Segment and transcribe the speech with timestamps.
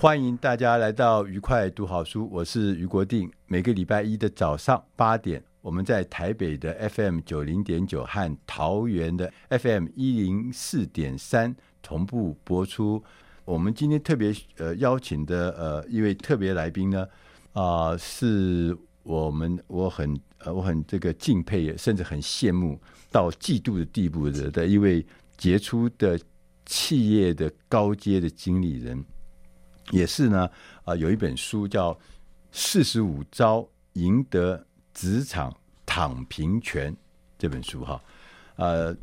[0.00, 3.30] 欢迎大家来到愉快读好书，我是于国定。
[3.46, 11.54] 每个礼拜一的早上八点，我们在台北的 FM 九零点九和桃园的 FM 一零四点三。
[11.82, 13.04] 同步播出。
[13.44, 17.06] 我们今天特别呃邀请的呃一位特别来宾呢，
[17.52, 25.04] 啊、是我们我很呃我很这个敬佩，甚至很羡慕到嫉妒的地步的的一位
[25.36, 26.18] 杰出的
[26.64, 29.04] 企业的高阶的经理人，
[29.90, 30.46] 也是呢
[30.84, 31.92] 啊、呃、有一本书叫
[32.52, 36.92] 《四十五招赢得职场躺平权》
[37.38, 38.00] 这本书哈，
[38.56, 38.96] 呃。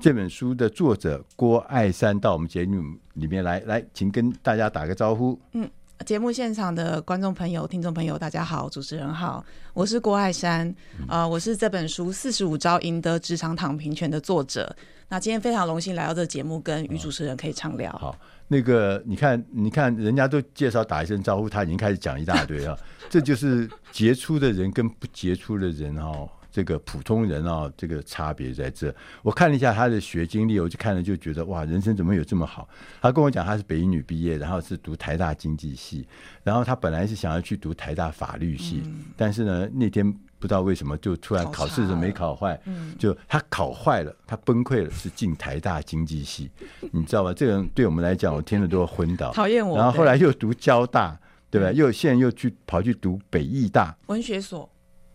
[0.00, 5.36] 这本书的作者郭爱山到我们节目里面来，来，请跟大家打个招呼。
[5.54, 5.68] 嗯，
[6.06, 9.44] 节目现场的观众朋友、听众朋友，大家好，主持人好，
[9.74, 10.68] 我是郭爱山，
[11.06, 14.74] 啊、呃，我是这本书《四十五招赢得职场躺平权》的作者。
[15.08, 17.90] 那今天非常荣幸来到这个节目，跟于主持人可以畅聊。
[17.92, 18.16] 好，
[18.46, 22.78] 那个你看，你看，人家都介绍打一声招呼，他已经开始讲一大堆啊，
[23.10, 26.28] 这就是杰出的人跟不杰出的人哦。
[26.50, 28.94] 这个普通人啊、哦，这个差别在这。
[29.22, 32.68] 我看了一下他的学经历，我就看了就觉得哇，人生怎么有这么好？
[33.00, 36.06] 他跟我讲，他是北一女毕业，然后是读台大经济系，
[36.42, 42.58] 然后他本来是想要去读台大法律系，嗯、但是呢，那天不知道为什么就突然考试时没考坏，
[42.98, 46.50] 就他考坏了，他崩溃了，是进台大经济系，
[46.92, 47.32] 你知道吧？
[47.34, 49.32] 这个人对我们来讲，我听了都要昏倒。
[49.32, 49.76] 讨厌我。
[49.76, 51.18] 然后后来又读交大，
[51.50, 51.70] 对吧？
[51.72, 54.68] 又现在又去跑去读北艺大文学所。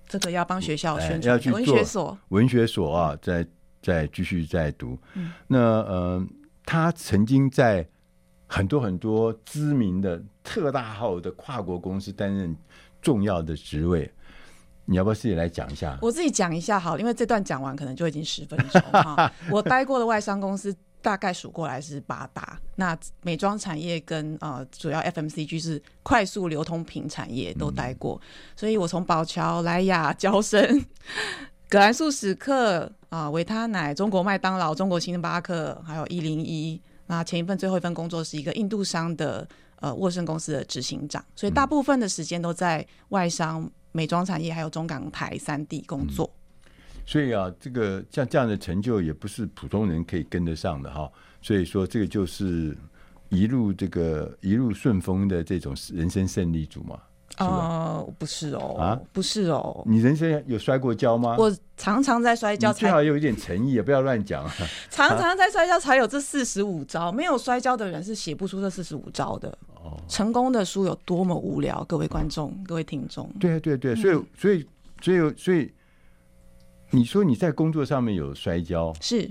[0.07, 3.45] 这个要帮学校宣传，要去文学所，文学所啊，再
[3.81, 4.97] 再继续再读。
[5.13, 6.27] 嗯、那呃，
[6.65, 7.87] 他曾经在
[8.47, 12.55] 很多很多知名的特大号的跨国公司担任
[13.01, 14.11] 重要的职位。
[14.85, 15.97] 你要不要自己来讲一下？
[16.01, 19.31] 我自己讲一下好，因为这段讲完可能就已经十分钟哈。
[19.49, 20.75] 我待过的外商公司。
[21.03, 30.83] 大概数过来是八大，那美妆产业跟呃主要 FMCG 是快速流通品产业都待过，嗯、所以我从宝乔、莱雅、娇生、
[31.67, 36.81] 葛兰素史克啊、维他奶、中国麦当劳、中国星巴克，还有一零一。
[37.07, 39.45] 那前一份最后一份工作是一个印度商的
[39.81, 46.25] 呃沃盛公司的执行长，所以大部分的时间都在外商、美妆产业还有中港台三地工作。
[46.33, 46.42] 嗯
[47.05, 51.09] 所以啊，这个像这样的成就也不是普通人可以跟得上的哈。
[51.41, 52.75] 所以说，这个就是
[53.27, 56.97] 一路这个一路顺风的这种人生胜利组嘛。
[57.37, 57.45] 啊、
[57.97, 59.83] 呃，不是哦，啊，不是哦。
[59.85, 61.35] 你人生有摔过跤吗？
[61.37, 64.49] 我常常在摔跤，最好有一点诚意，不要乱讲。
[64.89, 69.49] 常常在摔跤才有这四十五招，没有摔跤的人是写不出这四十五招的。
[69.75, 73.29] 哦，成功的书有多么无聊，各位观众，哦、各位听众。
[73.39, 74.67] 对对对，所以、嗯、所以
[75.01, 75.73] 所以所以。
[76.93, 79.29] 你说你在工作上面有摔跤，是。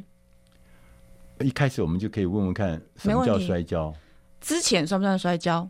[1.41, 3.95] 一开始我们就可以问问看，什么叫摔跤？
[4.41, 5.69] 之前算不算摔跤？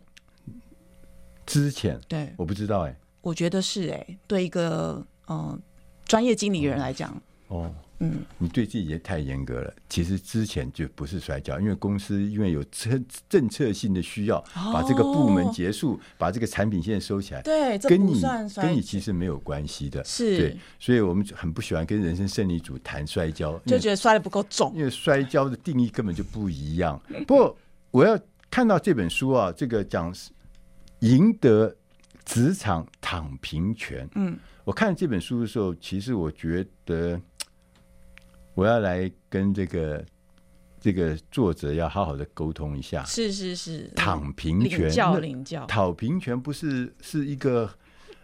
[1.45, 2.01] 之前？
[2.09, 5.61] 对，我不知道哎、欸，我觉得是哎、欸，对一个嗯
[6.07, 7.11] 专业经理人来讲，
[7.49, 7.63] 哦。
[7.65, 9.73] 哦嗯，你对自己也太严格了。
[9.89, 14.41] 其实之前就不是摔跤，因为公司因为有政政策性的需要，
[14.73, 17.41] 把这个部门结束，哦、把这个产品线收起来。
[17.43, 18.21] 对，跟你
[18.57, 20.03] 跟你其实没有关系的。
[20.05, 24.73] 是，对，所以我们很不喜欢跟人生胜利组谈摔跤，就觉得摔的不够重。
[24.75, 27.01] 因为摔跤的定义根本就不一样。
[27.25, 27.57] 不过
[27.93, 28.19] 我要
[28.51, 30.13] 看到这本书啊，这个讲
[30.99, 31.73] 赢得
[32.25, 34.09] 职场躺平权。
[34.17, 37.21] 嗯，我看这本书的时候，其实我觉得。
[38.55, 40.05] 我要来跟这个
[40.81, 43.05] 这个作者要好好的沟通一下。
[43.05, 45.67] 是是是，躺平权，领教领教。
[45.67, 47.71] 躺平权不是是一个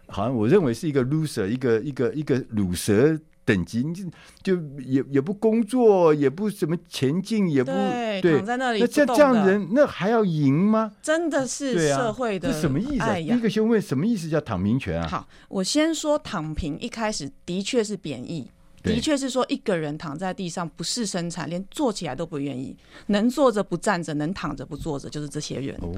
[0.07, 4.03] 好像我认为是一个 loser，一个一个一个鲁蛇等级，就
[4.43, 8.79] 就也也不工作，也不怎么前进，也不对，躺在那里。
[8.79, 10.91] 那这这样的人，那还要赢吗？
[11.01, 13.15] 真的是社会的、啊、什么意思、啊？
[13.15, 15.07] 第一个先问什么意思叫躺平权啊？
[15.07, 18.51] 好，我先说躺平，一开始的确是贬义。
[18.93, 22.75] 的确是说，一个人躺在地上不是生产，连坐起来都不愿意，
[23.07, 25.75] 能坐着不站着，能躺着不坐着，就是这些人。
[25.81, 25.89] 哦。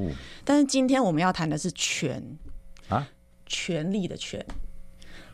[0.43, 2.23] 但是今天我们要谈的是权
[2.89, 3.07] 啊，
[3.45, 4.45] 权力的权。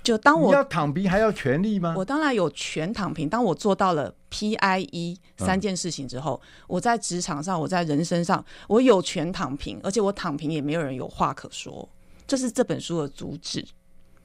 [0.04, 1.94] 就当我要躺平还要权力吗？
[1.98, 3.28] 我当然有权躺平。
[3.28, 11.90] 当我做到了 PIE 三件事情之后，嗯、我在职场上，我在人生上，我有权躺平，而且我躺平也没有人有话可说。
[12.26, 13.66] 这是这本书的主旨。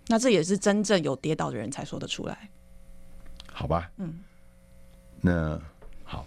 [0.06, 2.50] 那这也是真正有跌倒的人才说得出来。
[3.52, 4.20] 好吧，嗯，
[5.20, 5.60] 那
[6.04, 6.26] 好，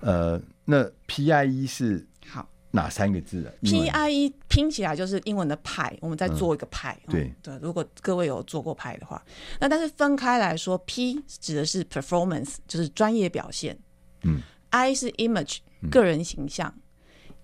[0.00, 2.48] 呃，那 P I E 是好。
[2.74, 6.98] 哪三个字啊？P I E 拼起来就是英文的派，我们再做一个派。
[7.08, 9.22] 嗯、对、嗯、对，如果各位有做过派的话，
[9.60, 13.78] 那但是分开来说，P 指的是 performance，就是专业表现，
[14.22, 14.40] 嗯
[14.70, 15.58] ，I 是 image，
[15.90, 16.82] 个人形象、嗯、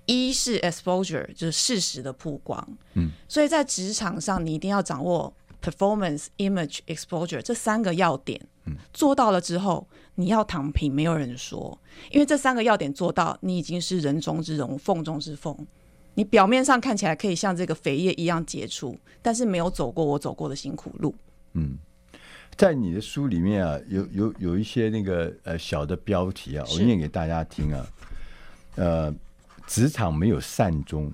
[0.07, 5.31] ，E 是 exposure，就是事实的曝光，嗯，所以在职场上，你一定要掌握
[5.63, 8.41] performance、image、exposure 这三个要点。
[8.93, 11.79] 做到了之后，你要躺平，没有人说，
[12.11, 15.57] 因为这三个要点做到，你已经是人中之龙，凤中之凤。
[16.15, 21.15] 你表面上看起来可以像这个扉页一样杰出，但是没有走过我走过的辛苦路。
[21.55, 21.79] 嗯，
[22.57, 27.87] 在你的书里面啊，有有有一些那个呃小的标题啊，我念给大家听啊。
[28.75, 29.15] 呃，
[29.67, 31.11] 职场没有善终，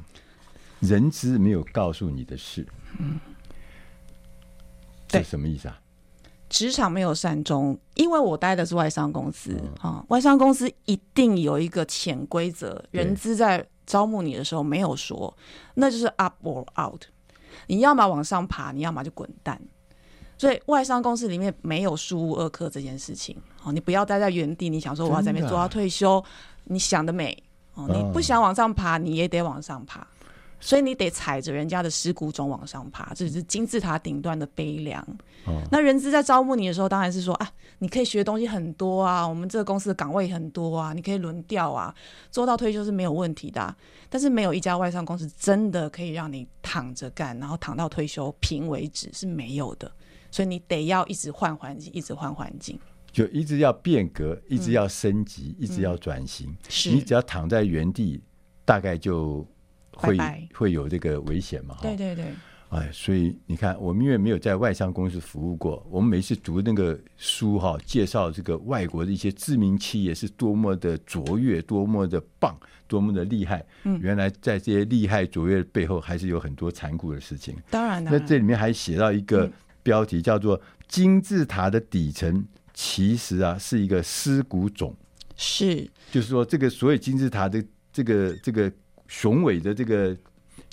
[0.80, 2.66] 人资没有告诉你的事。
[2.98, 3.20] 嗯，
[5.18, 5.80] 这什么意思啊？
[6.50, 15.34] 职场没有善终，因为我待的是外商公司啊、嗯，外商公司一定有一个潜规则，人资在招募你的时候没有说，
[15.74, 17.02] 那就是 up or out，
[17.66, 19.60] 你要么往上爬，你要么就滚蛋。
[20.36, 26.22] 所以外商公司里面没有输无二科这件事情，哦，你不要待在原地，你想说我要在那边做到退休，
[26.64, 27.42] 你想得美
[27.74, 30.06] 哦，你不想往上爬，你也得往上爬。
[30.60, 35.02] 所以你得踩着人家的尸骨种往上爬，这是金字塔顶端的悲凉。
[35.44, 35.60] 哦。
[35.70, 41.94] 那人资在招募你的时候，当然是说啊，你可以学的东西很多啊，我们这个公司的岗位很多啊，你可以轮调啊，
[42.30, 43.76] 做到退休是没有问题的啊。
[44.08, 49.90] 但是没有一家外商公司真的可以让你躺着干，然后躺到退休平为止是没有的。
[50.30, 52.78] 所以你得要一直换环境，一直换环境，
[53.12, 56.56] 就一直要变革，一直要升级，嗯、一直要转型。
[56.68, 58.22] 是你只要躺在原地，
[58.64, 59.46] 大概就。
[59.94, 60.16] 会
[60.54, 61.76] 会有这个危险嘛？
[61.80, 62.26] 对对对，
[62.70, 72.58] 哎，所以你看，我们因为没有在外商公司服务过，我们每次读那个书哈，介绍这个外国的一些知名企业是多么的卓越，多么的棒，
[72.88, 73.64] 多么的厉害。
[73.84, 77.56] 嗯，原来在这些厉害卓越背后，还是有很多残酷的事情。
[77.70, 79.50] 当然了，那这里面还写到一个
[79.82, 84.92] 标题，叫做“金字塔的底层其实啊是一个尸骨冢”。
[85.36, 88.72] 是，就是说，这个所谓金字塔的这个这个。
[89.06, 90.16] 雄伟的这个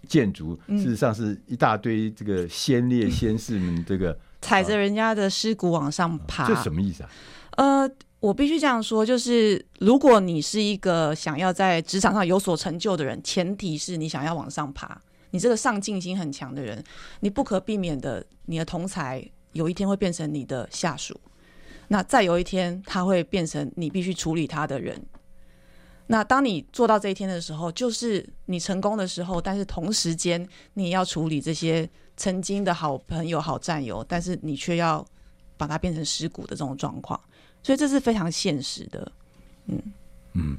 [0.08, 7.10] 建筑，事实上是一大堆这个先烈先士们这个踩着人家的尸骨往上爬，这什么意思啊？
[7.58, 15.00] 呃，我必须这样说，就是如果你是一个想要在职场上有所成就的人，前提是你想要往上爬，
[15.32, 16.84] 你这个上进心很强的人，
[17.20, 21.20] 你不可避免的，你的同才有一天会变成你的下属，
[21.90, 25.00] 那再有一天他会变成你必须处理他的人。
[26.12, 35.06] 那当你做到这一天的时候，就是你成功的时候，但是同时间你要处理这些曾经的好朋友、好战友，但是你却要
[35.56, 37.18] 把它变成尸骨的这种状况，
[37.64, 39.12] 所以这是非常现实的。
[39.68, 39.82] 嗯
[40.34, 40.58] 嗯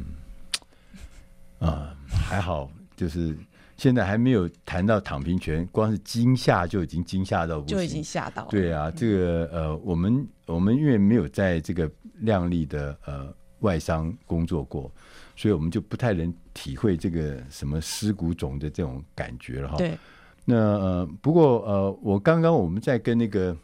[1.59, 3.37] 啊，还好，就是
[3.77, 8.49] 现在还没有谈到躺平权，光是惊吓就已经惊吓到不行，就已经吓到了。
[8.51, 11.91] 对啊，这个呃，我们我们因为没有在这个
[12.21, 14.91] 亮丽的呃外商工作过。
[15.35, 19.77] 所以我们就不太能体会这个什么尸骨种的这种感觉了哈。
[19.77, 19.97] 对。
[20.45, 23.57] 那呃，不过呃，我刚刚我们在跟那个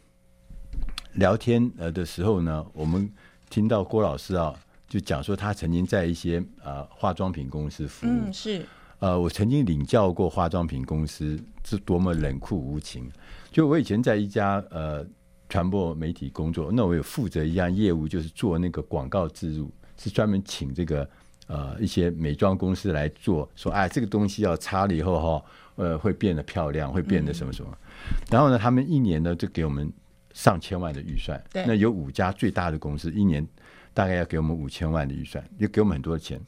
[1.15, 3.13] 聊天呃的时候呢，我们
[3.51, 4.55] 听到郭老师啊，
[4.89, 8.11] 就讲说他曾经在一些啊、呃、化妆品公司服务。
[8.11, 8.65] 嗯，是。
[9.01, 13.11] 呃，我曾经领教过化妆品公司是多么冷酷无情。
[13.51, 15.05] 就我以前在一家呃
[15.49, 21.11] 传播媒体工作，那我有负责一项业务，就是做那个广告植入，是专门请这个。
[21.49, 25.45] 呃，一些美妆公司来做，说哎，这个东西要擦了以后哈，
[25.77, 27.71] 呃，会变得漂亮，会变得什么什么。
[27.73, 29.91] 嗯、然后呢，他们一年呢就给我们
[30.33, 31.43] 上千万的预算。
[31.53, 31.65] 对。
[31.67, 33.45] 那有五家最大的公司，一年
[33.93, 36.41] 大概要给我们五千万的预算，就给我们很多钱。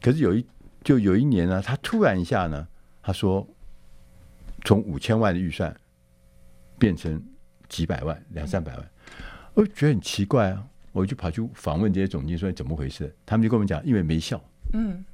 [0.00, 0.46] 可是有一
[0.82, 2.66] 就有一年呢，他突然一下呢，
[3.02, 3.46] 他说
[4.64, 5.74] 从五千万的预算
[6.78, 7.20] 变成
[7.68, 8.90] 几百万、两三百万，
[9.54, 10.64] 我觉得很奇怪啊！
[10.98, 14.42] 我就跑去访问这些总经理说怎么回事，他们就跟我们讲，因为没效。
[14.72, 15.04] 嗯，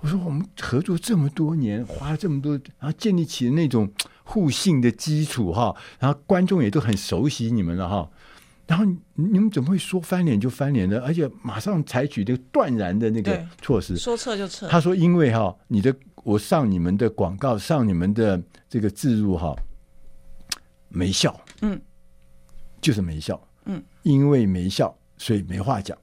[0.00, 3.90] 我说我们合作这么多年，花了这么多，然后建立起那种
[4.24, 8.10] 互信的基础哈，然后观众也都很熟悉你们了哈，
[8.66, 11.00] 然后你们怎么会说翻脸就翻脸呢？
[11.04, 14.66] 而且马上采取这个断然的那个措施，说撤就撤。
[14.68, 19.56] 他说因为哈，你的我上你们的广告，上你们的这个置入哈，
[20.88, 21.80] 没效，嗯，
[22.80, 25.96] 就是没效，嗯，因为没效，所以没话讲。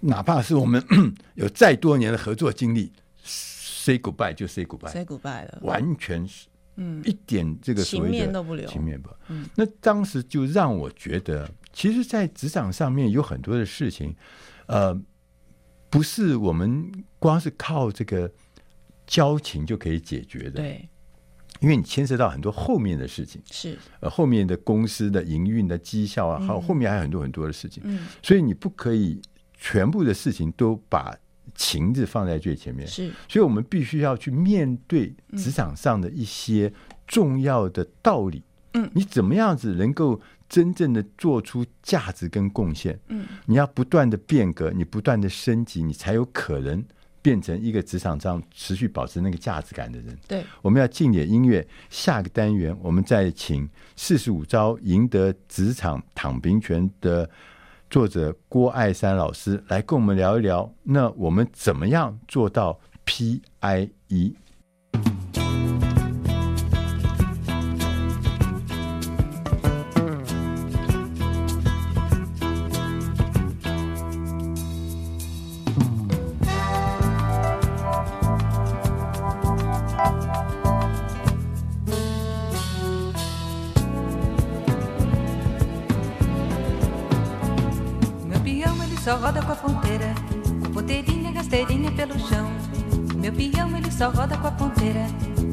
[0.00, 0.84] 哪怕是我们
[1.36, 9.08] 有再多年的合作经历，say goodbye 就 say goodbye，say goodbye 了，完全是，嗯，一点这个情面都不留，情面不。
[9.28, 14.14] 嗯，那当时就让我觉得，其实，在职场上面有很多的事情，
[14.66, 15.00] 呃，
[15.88, 18.30] 不是我们光是靠这个
[19.06, 20.60] 交情就可以解决的。
[20.60, 20.88] 对，
[21.60, 29.20] 因为你牵涉到很多后面的事情，是呃，后面的公司的营运的绩效啊，还有后面还有很多很多的事情，嗯，所以你不可以。
[29.56, 31.16] 全部的事情都把
[31.54, 36.70] 情字放在最前面，是，所以我们必须要去面对职场上的一些
[37.06, 38.42] 重要的道理。
[38.74, 40.20] 嗯，你怎么样子能够
[40.50, 43.00] 真正的做出价值跟贡献？
[43.08, 46.84] 嗯，你要不断的变革，你不断的升级，你才有可能
[47.24, 50.14] 变成一个职场上持续保持那个价值感的人。
[50.28, 53.66] 对，我们要进点音乐，下个单元我们再请
[53.96, 57.30] 四十五招赢得职场躺平权的。
[57.90, 64.34] 作者郭爱山老师来跟我们聊一聊，那我们怎么样做到 PIE？
[89.54, 90.14] a ponteira.
[90.60, 92.50] Com ponteirinha, gasteirinha pelo chão.
[93.16, 95.06] Meu peão ele só roda com a ponteira.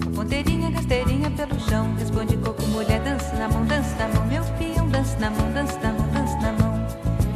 [0.04, 1.94] Com ponteirinha, gasteirinha pelo chão.
[1.98, 4.26] Responde coco, mulher, dança na mão, dança na mão.
[4.28, 6.88] Meu peão dança na mão, dança na mão, dança na mão.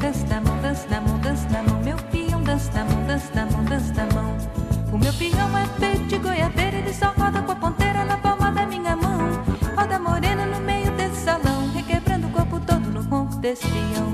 [0.01, 1.83] Dança na mão, dança na mão, dança na mão.
[1.83, 4.37] Meu peão dança na mão, dança na mão, dança na mão.
[4.91, 8.51] O meu peão é feito de goiabeira, ele só roda com a ponteira na palma
[8.51, 9.19] da minha mão.
[9.77, 14.04] Roda morena no meio desse salão, requebrando o corpo todo no ronco desse peão.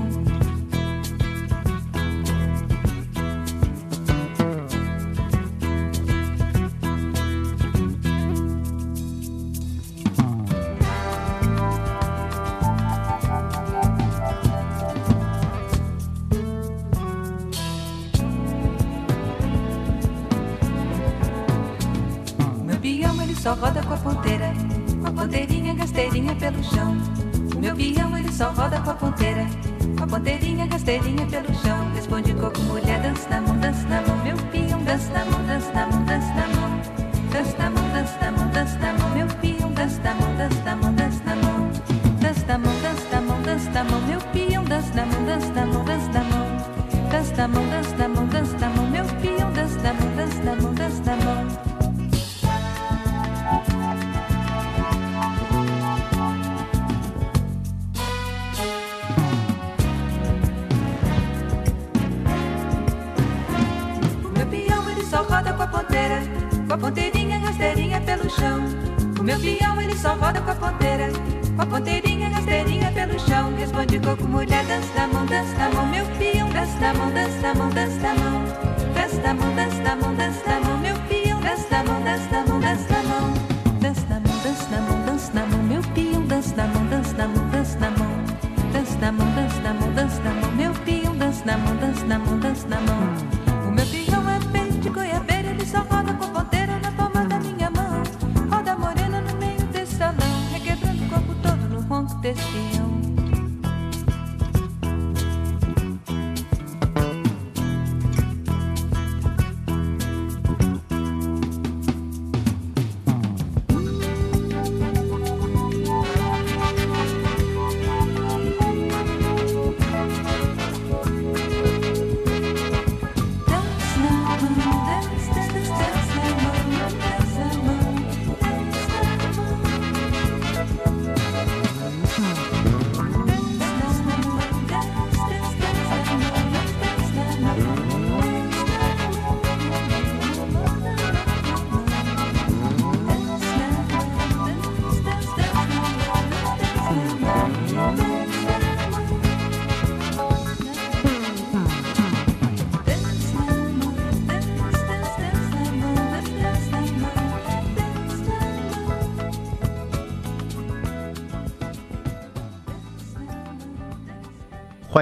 [28.56, 28.94] roda com a
[77.84, 78.14] testa,
[78.94, 80.21] testa, testa, testa,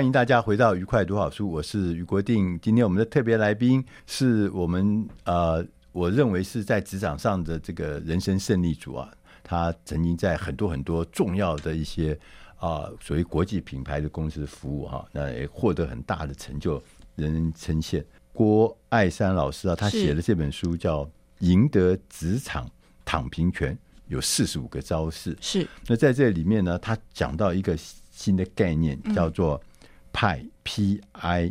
[0.00, 2.58] 欢迎大家回到愉快读好书，我是于国定。
[2.62, 9.12] 今天我们的特别来宾是我们呃，我认为是在职场上的这个人生胜利组啊。
[9.44, 12.18] 他曾经在很多很多重要的一些
[12.56, 16.82] 啊，所谓国际品牌的公司服务哈、啊，那也获得很大的成就，
[17.16, 18.02] 人人称羡。
[18.32, 21.04] 郭爱山老师啊，他写的这本书叫
[21.40, 22.66] 《赢得职场
[23.04, 23.74] 躺平权》，
[24.08, 25.36] 有四十五个招式。
[25.42, 25.68] 是。
[25.86, 27.76] 那在这里面呢，他讲到一个
[28.10, 29.62] 新的概念，叫做
[30.20, 31.50] 派 P I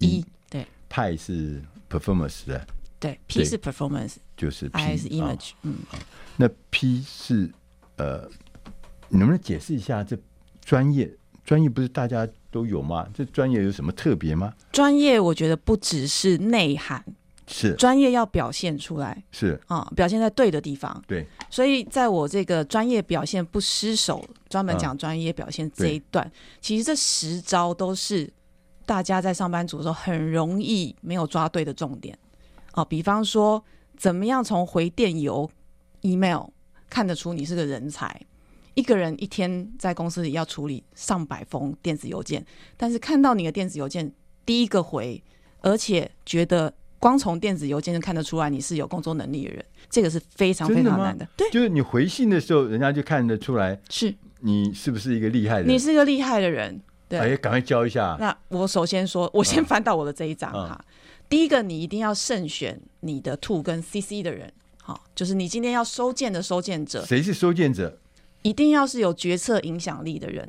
[0.00, 0.22] E。
[0.50, 2.66] 对，派是 performance 的。
[3.00, 5.76] 对，P 是 performance，就是 I 是 image，嗯。
[6.36, 7.50] 那 P 是
[7.96, 8.28] 呃，
[9.08, 10.14] 你能不能解释一下这
[10.62, 11.10] 专业？
[11.42, 13.08] 专业不是大家都有吗？
[13.14, 14.52] 这专业有什么特别吗？
[14.72, 17.02] 专业我觉得不只是内涵，
[17.52, 21.02] 是专业要表现出来，是啊、嗯，表现在对的地方。
[21.06, 28.32] 对，所以在我这个专业表现不失手，专门讲专业表现这一段，嗯、其实这十招都是
[28.86, 32.18] 大家在上班族的时候很容易没有抓对的重点
[32.74, 32.86] 哦、嗯。
[32.88, 33.62] 比方说，
[33.96, 35.48] 怎么样从回电邮、
[36.00, 36.46] email
[36.88, 38.20] 看得出你是个人才？
[38.74, 42.42] 一个人一天在公司里要处理上百封电子邮件，
[42.76, 44.10] 但是看到你的电子邮件
[44.46, 45.22] 第一个回，
[45.60, 51.26] 而且觉得光从电子邮件就看得出来你是有工作能力的人，这个是非常非常难的。
[51.36, 55.68] 对，就是你回信的时候，人家就看得出来是你是不是一个厉害的人。
[55.68, 58.16] 你是一个厉害的人，对，哎，赶快教一下。
[58.20, 60.78] 那我首先说，我先翻到我的这一张哈。
[60.78, 60.84] 嗯嗯、
[61.28, 67.98] 第一个，你一定要慎选你的 To 跟 CC 的人，好，就是你今天要收件的收件者，谁是收件者？
[68.42, 70.48] 一定要是有决策影响力的人，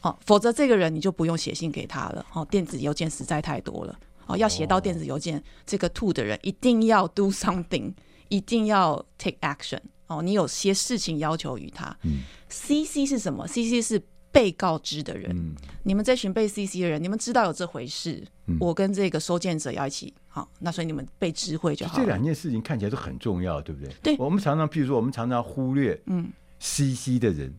[0.00, 2.26] 哦，否则这个人你就不用写信给他了。
[2.32, 3.96] 哦，电子邮件实在太多了。
[4.26, 7.92] 哦，要写到电子邮件，哦、这个 to 的人一定要 do something，
[8.28, 9.80] 一定要 take action。
[10.06, 11.96] 哦，你有些事情要求于他。
[12.02, 12.20] 嗯。
[12.48, 15.30] CC 是什么？CC 是被告知的人。
[15.34, 15.54] 嗯。
[15.84, 18.22] 你们这群被 CC 的人，你们知道有这回事。
[18.46, 18.56] 嗯。
[18.60, 20.12] 我跟这个收件者要一起。
[20.28, 21.98] 好，那所以你们被知会就好。
[21.98, 23.94] 这两件事情看起来都很重要，对不对？
[24.02, 24.16] 对。
[24.18, 26.00] 我们常常，譬如说，我们常常忽略。
[26.06, 26.30] 嗯。
[26.58, 27.52] C C 的人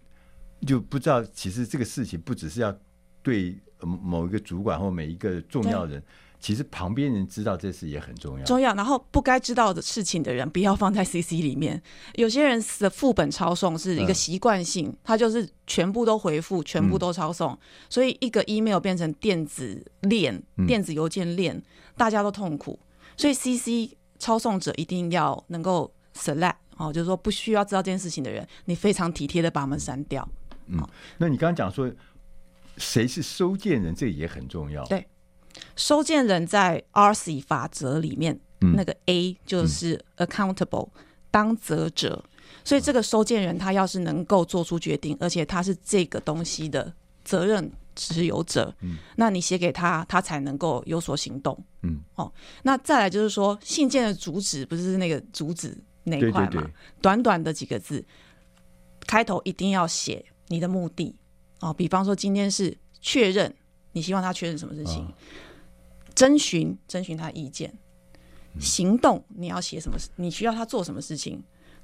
[0.65, 2.73] 就不知道，其实这个事情不只是要
[3.21, 6.01] 对某一个主管或每一个重要人，
[6.43, 8.43] 其实旁边人知道这事也很重要。
[8.43, 11.81] 重要，然后不该知道的事情的人不要放在 C C 里面。
[12.15, 17.57] 有些人的副本抄送是一个习惯性，嗯、他就是全部都回复，全部都抄送，嗯、
[17.89, 21.63] 所以一个 email 变成电子链、电子邮件链，嗯、
[21.95, 22.77] 大家都痛苦。
[23.15, 26.55] 所以 C C 抄送者一定要能够 select。
[26.75, 30.27] 哦，就是说不需要知道这件事情的人，你非常体贴的把他们删掉。
[30.65, 30.85] 嗯，
[31.17, 31.89] 那你刚刚讲说
[32.75, 34.83] 谁是收件人，这也很重要。
[34.87, 35.07] 对，
[35.75, 42.23] 收件人在 RC 法则里面，嗯、那个 A 就是 accountable，、嗯、当责者。
[42.63, 51.57] 所以这个收件人他要是能够做出决定，而且他是这个东西的责任持有者，嗯，那你写给他，他才能够有所行动。
[51.81, 55.77] 嗯，哦，那再来就是说信件的主旨不是那个主旨。
[56.05, 56.69] 那一块嘛？
[57.01, 58.03] 短短的几个字，
[59.07, 61.15] 开头一定要写你的目的
[61.61, 61.73] 哦。
[61.73, 63.55] 比方说，今天是确认，
[63.93, 65.07] 你希望他确认什么事情？
[66.15, 67.73] 征询，征询他意见。
[68.59, 69.97] 行动，你要写什么？
[70.15, 71.41] 你需要他做什么事情？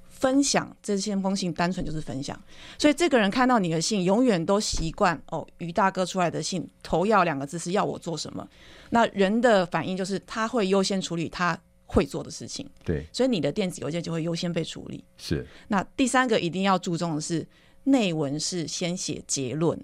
[0.07, 2.39] 分享，这些封信单纯就是分享。
[2.77, 8.47] 所以这个人看到你的信，永远都习惯哦，于大哥出来的信头要两个字是要我做什么？
[8.89, 11.59] 那人的反应就是他会优先处理他。
[11.91, 15.03] 会做的事情，对，所以你的电子邮件就会优先被处理。
[15.17, 17.43] 是，那第三个一定要注重的是
[17.85, 19.83] 内文是先写结论，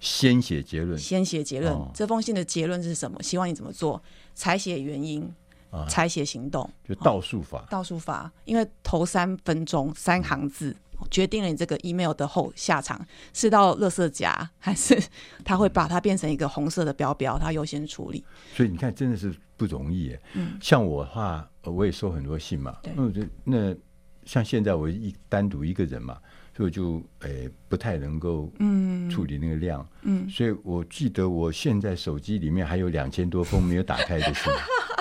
[0.00, 1.72] 先写结论，先写结论。
[1.72, 3.22] 哦、这封信的结论是什么？
[3.22, 4.02] 希望你怎么做？
[4.34, 5.28] 才写原因，
[5.70, 10.70] 啊、才写行动，就倒数法，倒数法，因为头三分钟三行字。
[10.70, 10.76] 嗯
[11.10, 12.98] 决定了你这个 email 的后下场
[13.34, 14.98] 是到垃圾夹，还是
[15.44, 18.24] 他会把它变成一个红色的标标，他优先处理。
[18.54, 20.22] 所以你看，真的是不容易耶。
[20.32, 22.78] 嗯，像我的话，我也收很多信嘛。
[22.82, 23.76] 对，那那
[24.24, 26.18] 像现在我一单独一个人嘛，
[26.56, 29.86] 所以我就诶、欸、不太能够嗯处理那个量。
[30.02, 34.50] 嗯，所以我记得我现在手机里面还有两千多封没有打开的信。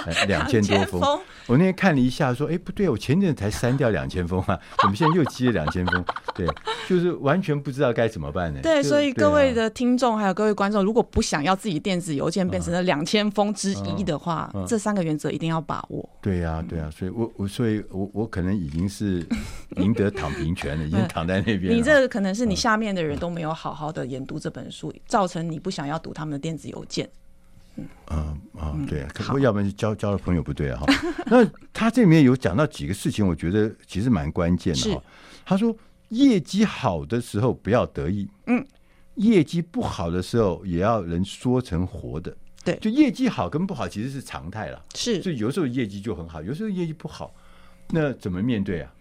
[0.27, 6.03] 两千多封，我那天看了一下，说：“哎，不对，我前阵才删掉两千封啊， 怎么现在又积了两千封？”
[6.35, 6.45] 对，
[6.87, 8.59] 就是完全不知道该怎么办呢？
[8.61, 16.07] 对，所以各位的听众还有各位观众，如果不想要自己电子邮件变成了两千封之一的话，这三个原则一定要把握。
[16.21, 19.25] 对呀，对呀，所以我我所以我我可能已经是
[19.77, 21.73] 赢得躺平权了，已经躺在那边。
[21.73, 27.09] 你这个可能是你下面的人都没有好好的研读这本书，造成你不想要读他们的电子邮件。
[27.77, 27.87] 嗯
[28.57, 30.93] 啊、嗯，对，可不要不然就交交了朋友不对啊哈。
[31.27, 35.03] 那他这里面有讲到几个事情，我觉得其实蛮关键的哈。
[35.45, 35.75] 他说
[36.09, 38.65] 业绩好的时候不要得意，嗯，
[39.15, 42.35] 业绩不好的时候，也要能说成活的。
[42.63, 44.83] 对，就业绩好跟不好其实是常态了。
[44.95, 47.33] 是，就有时候业绩就很好，有时候业绩不好，
[47.89, 48.91] 那怎么面对啊？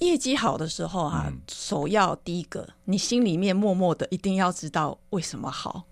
[0.00, 5.84] 业绩好的时候啊，嗯、首要第一个，你心里面默默的一定要知道为什么好。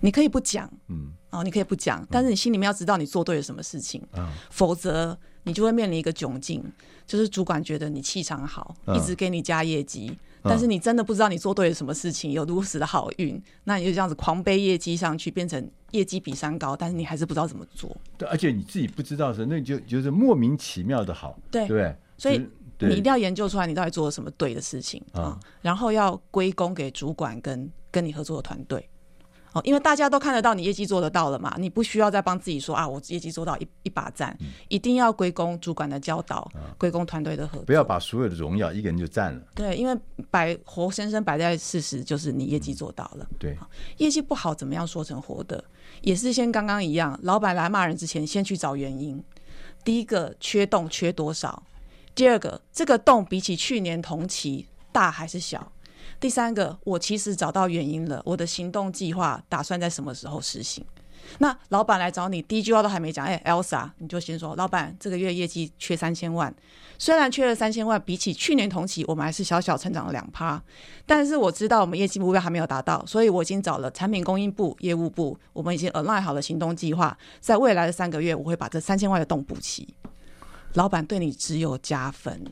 [0.00, 6.62] 你可以不讲，嗯，哦，你可以不讲，但是你心里面要知道你做对了什么事情，嗯，否则你就会面临一个窘境，
[7.06, 10.18] 就是主管觉得你气场好，嗯、一直给你加业绩。
[10.40, 17.94] 但是你真的不知道你做对了什么事情，有如此的好运，那你就这样子狂背业绩上去，变成业绩比山高，但是你还是不知道怎么做。
[18.16, 21.96] 对，而且你自己不知道的时候，那就就是莫名其妙的好，对对，对？
[22.16, 22.38] 所以
[22.78, 28.88] 你一定要研究出来你到底做了什么对的事情啊，然后要归功给主管跟跟你合作的团队。
[29.52, 39.40] 哦，因为大家都看得到你业绩做得到了嘛，你不需要再帮自己说啊，我业绩做到一一把赞，嗯、一定要归功主管的教导，归功团队的合作，不要把所有的荣耀一个人就占了。
[39.54, 39.98] 对，因为
[40.30, 43.26] 摆活生生摆在事实就是你业绩做到了。
[43.30, 43.58] 嗯、对，
[43.96, 45.62] 业绩不好怎么样说成活的？
[46.02, 49.22] 也是先刚刚一样，老板来骂人之前，先去找原因。
[49.82, 51.62] 第一个缺洞缺多少？
[52.14, 55.72] 第二个这个洞比起去年同期大还是小？
[56.20, 58.20] 第三个，我其实找到原因了。
[58.24, 60.84] 我的行动计划打算在什么时候实行？
[61.38, 66.52] 那老板来找你，第一句话都还没讲，哎，Elsa，你就先说，老板这个月业绩缺三千万，
[66.98, 70.60] 虽然缺了三千万，比起去年同期，我们还是小小成长了两趴。
[71.04, 79.94] 但是我知道我们业绩目标还没有达到，所以我已经找了产品供应部、业务部，我们已经 align 好了行动计划，在未来的三个月，我会把这三千万的洞补齐。
[80.74, 82.42] 老板对你只有加分。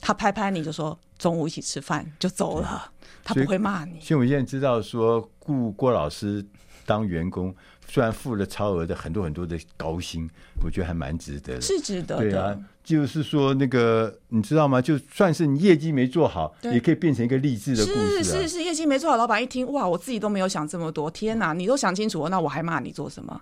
[0.00, 2.92] 他拍拍你就说中午一起吃饭就走了，
[3.24, 4.00] 他不会骂你。
[4.00, 6.46] 所以我现在知道说雇郭老师
[6.86, 7.54] 当员工，
[7.88, 10.30] 虽然付了超额的很多很多的高薪，
[10.62, 12.30] 我觉得还蛮值得的，是值得的。
[12.30, 14.80] 对啊，就是说那个你知道吗？
[14.80, 18.22] 就算是你业绩没做好，也可以变成一个励志的故事。
[18.22, 23.40] 是是是，业绩没做好，老板一听哇，我自己都没有想这么多，天哪，你都想清楚了，那我还骂你做什么？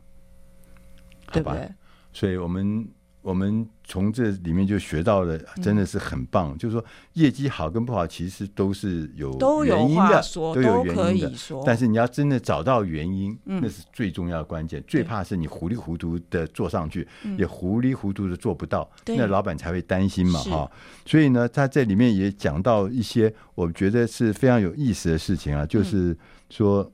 [1.30, 1.70] 对不对？
[2.12, 2.88] 所以我们。
[3.26, 6.52] 我们从这里面就学到了，真的是很棒。
[6.52, 6.84] 嗯、就是说，
[7.14, 11.32] 业绩好跟不好，其实都是有原因的，都有原因的。
[11.64, 14.80] 但是你要真的找到原因，嗯、那是最重要的关键。
[14.86, 17.04] 最怕是你糊里糊涂的做上去，
[17.36, 20.70] 也糊里糊涂的做不到，嗯、那老板才会担心嘛，哈。
[21.04, 26.16] 所以呢，他在里面也讲到一些我觉得是非常有意思的事情啊，就是
[26.48, 26.88] 说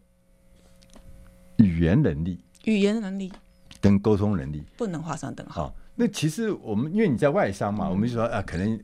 [1.59, 3.31] 语言能力、语言能力。
[3.83, 4.63] 跟沟通能力。
[4.79, 5.75] 不能画上等号。
[6.03, 8.81] 那其实我们因为你在外商嘛，嗯、我们就说啊，可能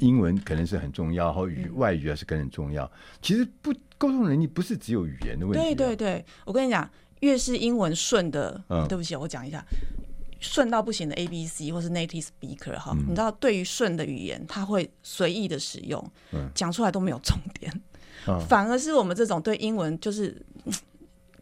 [0.00, 2.90] 英文可能是很重要，或语外语啊是更很重要。
[3.22, 5.64] 其实不沟通能力不是只有语言的问题。
[5.64, 6.86] 对对对，我跟你讲，
[7.20, 9.64] 越是英文顺的，嗯，对不起，我讲一下，
[10.40, 17.72] 顺到不行的 A B C 或是 native speaker 哈、嗯，你知道，对于顺的语言，他会随意的使用，嗯，讲出来都没有重点，
[18.28, 20.44] 嗯、反而是我们这种对英文就是。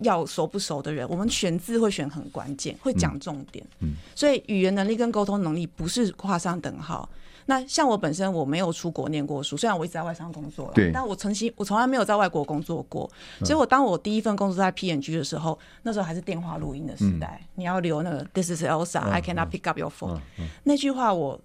[0.01, 3.65] 要熟不熟的人，我们选字会选很关键，会讲重点。
[3.81, 7.09] 嗯，嗯，所以语言能力跟沟通能力不是画上等号。
[7.47, 13.11] 那像我本身我没有出国念过书，虽然我一直在外商工作了，对，但我曾经我从来没有在外国工作过。
[13.41, 20.21] 所以我当我第一份工作在 P N G 的时候，那时候还是电话录音的时代，嗯、你要留那个 This is Elsa，I、嗯、cannot pick up your phone、
[20.63, 21.41] 那句话，我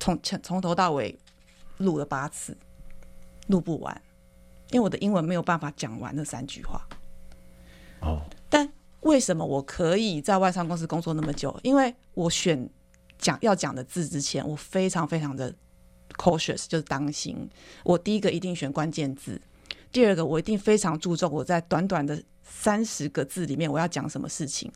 [0.00, 1.16] 从从头到尾
[1.76, 2.56] 录了八次，
[3.46, 4.02] 录不完，
[4.72, 6.80] 因为我的英文没有办法讲完那三句话。
[8.04, 11.58] 哦，但为什么我可以在外商公司工作那么久？
[11.62, 12.68] 因为我选
[13.18, 15.52] 讲要讲的字之前，我非常非常的
[16.16, 17.48] cautious，就是当心。
[17.82, 19.40] 我第一个一定选关键字，
[19.90, 24.70] 第二个我一定非常注重我在短短的三十个字里面我要讲什么事情。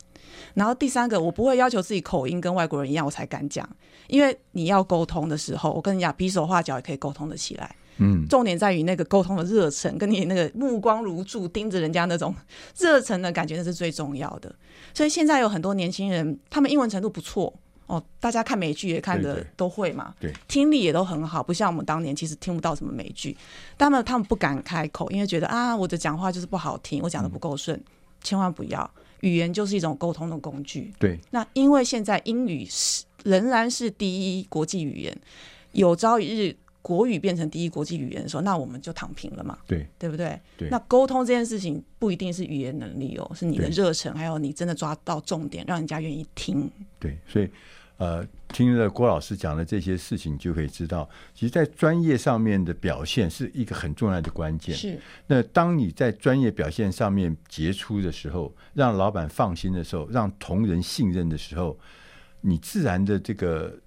[0.55, 3.69] 然后第三个，我不会要求自己口音跟外国人一样我才敢讲，
[4.09, 7.77] 因为你要沟通的时候，我跟你讲比手画脚也可以沟通得起来。
[7.99, 12.35] 嗯，重点在于那个沟通的热忱，跟你那个目光如注盯着人家那种
[12.79, 14.55] 热忱的感觉，那是最重要的。
[14.95, 17.53] 所以现在有很多年轻人，他们英文程度不错
[17.87, 23.37] 哦，大家看美剧也看的都会嘛，对，对，听力也都很好，不像我们当年其实听不到什么美剧，
[23.77, 27.85] 但他们他们不敢开口，因为觉得啊，我的讲话就是不好听，我讲的不够顺，嗯、
[28.23, 28.89] 千万不要，
[29.23, 30.93] 语言就是一种沟通的工具。
[30.99, 35.19] 对，那因为现在英语是仍然是第一国际语言，
[35.73, 36.57] 有朝一日。
[36.89, 39.59] 国语变成第一国际语言的时候，那我们就躺平了嘛？
[39.67, 40.41] 对，对不对？
[40.57, 40.71] 对。
[40.71, 46.71] 那沟通这件事情不一定是语言能力哦，是你的热忱，还有你真的抓到重点，让人家愿意听。
[46.99, 47.51] 对，所以
[47.99, 54.75] 呃，听了郭老师讲的这些事情，就可以知道，其实，在专业上面的表现是一个很重要的关键。
[54.75, 54.99] 是。
[55.27, 61.79] 那当你在专业表现上面杰出的时候，让老板放心的时候，让同仁信任的时候，
[62.41, 63.79] 你自然的这个。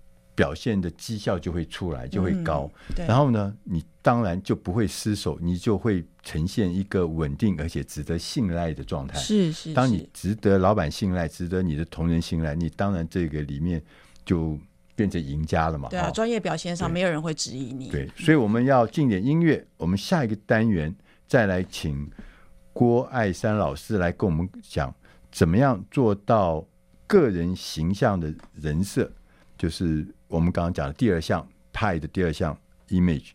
[0.42, 2.68] 表现的绩效就会出来，就会高。
[2.98, 9.20] 嗯、然后呢，你当然就不会失手，你就会呈现一个稳定而且值得信赖的状态。
[9.20, 13.80] 是是，是，当你值得老板信赖，值得你的同仁信赖，你当然这个里面
[14.26, 14.58] 就
[14.96, 15.90] 变成赢家了嘛。
[15.90, 17.90] 对啊，哦、专业表现上没有人会质疑你。
[17.92, 19.64] 对，所以我们要进点音乐。
[19.78, 20.92] 我们下一个单元
[21.28, 22.10] 再来请
[22.74, 24.92] 郭爱山老师来跟我们讲，
[25.32, 26.66] 怎么样做到
[27.06, 29.08] 个人形象的人设，
[29.56, 33.32] 就是我们刚刚讲的第二项派的第二项 image。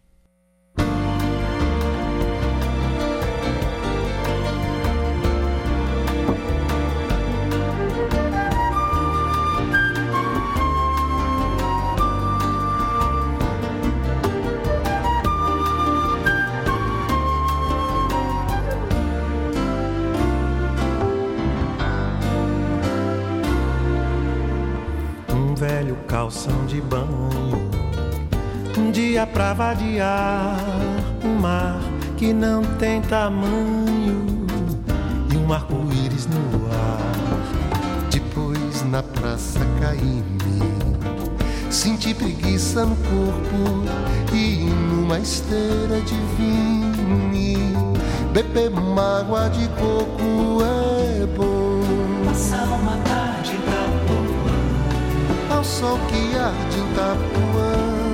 [29.32, 30.56] Pra vadiar
[31.24, 31.80] um mar
[32.16, 34.26] que não tem tamanho
[35.32, 38.08] e um arco-íris no ar.
[38.10, 40.62] Depois na praça caí-me,
[41.70, 46.86] senti preguiça no corpo e numa esteira de vinho
[48.36, 51.80] beber uma água de coco é bom.
[55.66, 58.07] Sol que arde em Itapuã.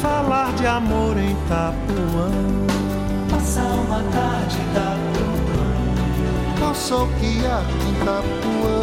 [0.00, 2.30] falar de amor em Itapuã.
[3.30, 6.66] Passar uma tarde em Itapuã.
[6.66, 8.78] Ao sol que arde em Itapuã.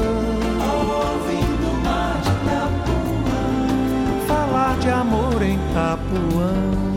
[1.01, 3.41] Ouvindo o mar de Itapuã.
[4.27, 6.94] Falar de amor em Itapuã.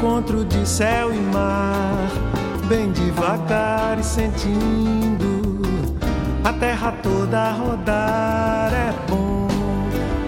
[0.00, 2.08] Encontro de céu e mar,
[2.66, 5.60] bem devagar e sentindo
[6.42, 9.46] a terra toda rodar é bom.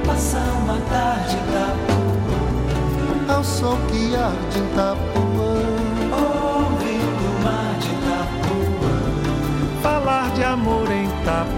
[0.07, 1.73] Passar uma tarde da
[3.35, 5.55] ao sol que arde em Itapuã.
[6.21, 8.95] Ouvindo o mar de Itapuã.
[9.81, 11.49] Falar de amor em Itapuã.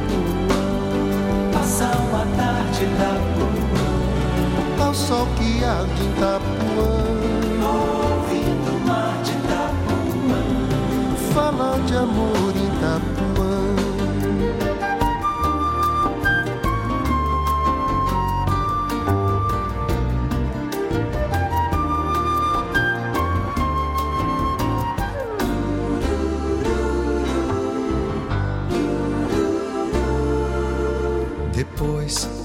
[1.53, 3.51] Passar uma tarde Itapuã.
[4.87, 7.04] Ao sol que arde em Itapuã.
[12.05, 13.25] Amor em Itapuã.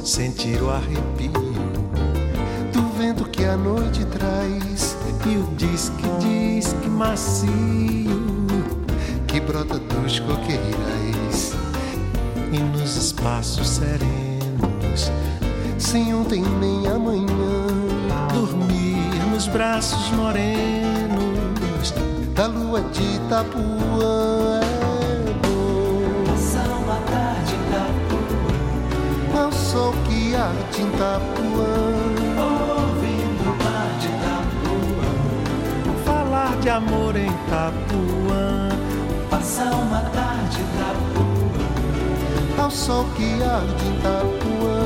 [0.03, 1.31] sentir o arrepio
[2.73, 8.28] do vento que a noite traz e o disque, disque macio
[9.39, 11.53] que brota dos coqueirais
[12.51, 15.11] e nos espaços serenos,
[15.77, 17.67] sem ontem nem amanhã,
[18.33, 18.97] dormir
[19.31, 21.93] nos braços morenos
[22.35, 24.59] da lua de Itapuã.
[29.51, 31.75] sol que arde em Itapuã.
[32.39, 35.11] Ouvindo o mar de Itapuã.
[36.05, 38.18] Falar de amor em Itapuã.
[39.59, 41.25] Passar uma tarde Itapuã.
[42.63, 44.79] Ao sol que arde Itapuã.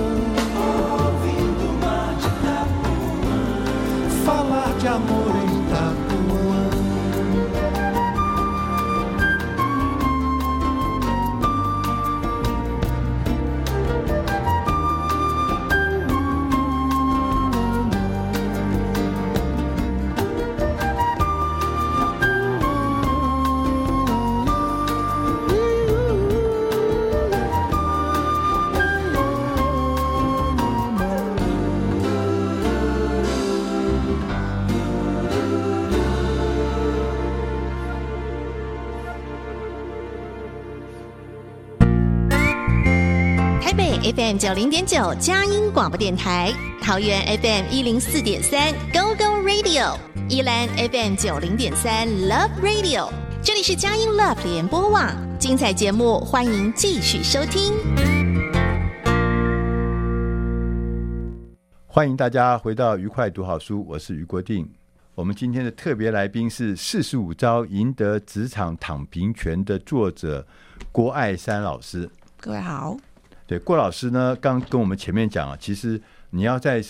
[1.05, 3.37] Ouvindo o mar de Itapuã.
[4.25, 5.42] Falar de amor
[44.33, 49.95] FM 九零点九佳音广播电台，桃园 FM 一零四点三 Go Go Radio，
[50.27, 53.11] 宜兰 FM 九零点三 Love Radio，
[53.43, 57.73] 这里是佳音 Love 联播网，精彩节目欢迎继续收听。
[61.85, 64.67] 欢迎大家回到愉快读好书，我是余国定。
[65.13, 70.47] 我们今天的特别来宾是《四十五招赢得职场躺平权》的作者
[70.91, 72.09] 郭爱山老师。
[72.39, 72.97] 各位好，
[73.45, 76.83] 对郭老师呢，刚跟我们前面讲啊，其实你要在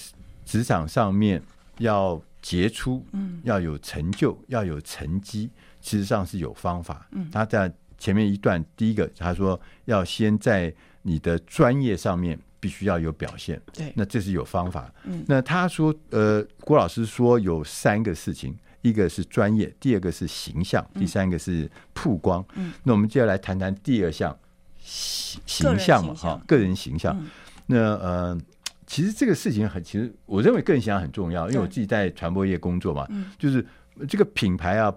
[0.46, 1.42] 职场上面
[1.80, 5.50] 要杰出，嗯，要有成就，要有成绩。
[5.82, 7.06] 其实上是有方法。
[7.12, 13.62] 嗯，他在前面一段，第一个他说要先在你的专业上面必须要有表现。
[13.74, 14.94] 对，那这是有方法。
[15.04, 22.46] 嗯，那他说，呃，郭老师说有三个事情，一个是专业，第二个是形象，第三个是曝光。
[22.56, 24.38] 嗯，那我们接下来谈谈第二项
[24.84, 27.18] 形形象嘛，哈，个人形象。
[27.66, 28.38] 那呃，
[28.86, 33.08] 其实这个事情很，其实我认为个人形象很重要，因为我自己在传播业工作嘛，
[33.40, 33.66] 就是
[34.08, 34.94] 这个品牌啊。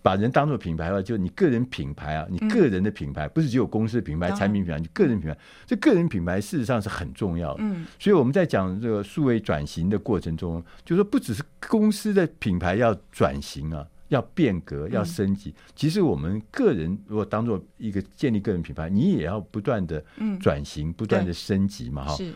[0.00, 7.58] 把人当做品牌的话，就你个人品牌啊，你个人的品牌，不是只有公司品牌、产品品牌，你个人品牌，这个人品牌事实上是很重要的。
[7.60, 20.04] 嗯，所以我们在讲这个数位转型的过程中，就是说不只是公司的品牌要转型啊，要变革、要升级，其实我们个人如果当做一个建立个人品牌，你也要不断的
[20.40, 22.14] 转型、不断的升级嘛，哈。
[22.14, 22.32] 是，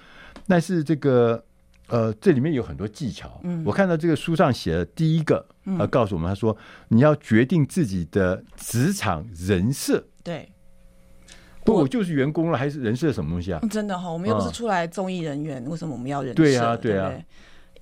[0.46, 1.44] 但是这个。
[1.88, 3.38] 呃，这里面有很多技巧。
[3.42, 5.44] 嗯，我看到这个书上写的第一个，
[5.78, 6.56] 呃，告诉我们，他说
[6.88, 10.02] 你要决定自己的职场人设。
[10.22, 10.50] 对，
[11.66, 13.60] 不，我就是员工了，还是人设什么东西啊？
[13.68, 16.42] 真的哈，我们又不是出来综艺人员，为什么我们要人设？
[16.42, 17.12] 对啊，对啊，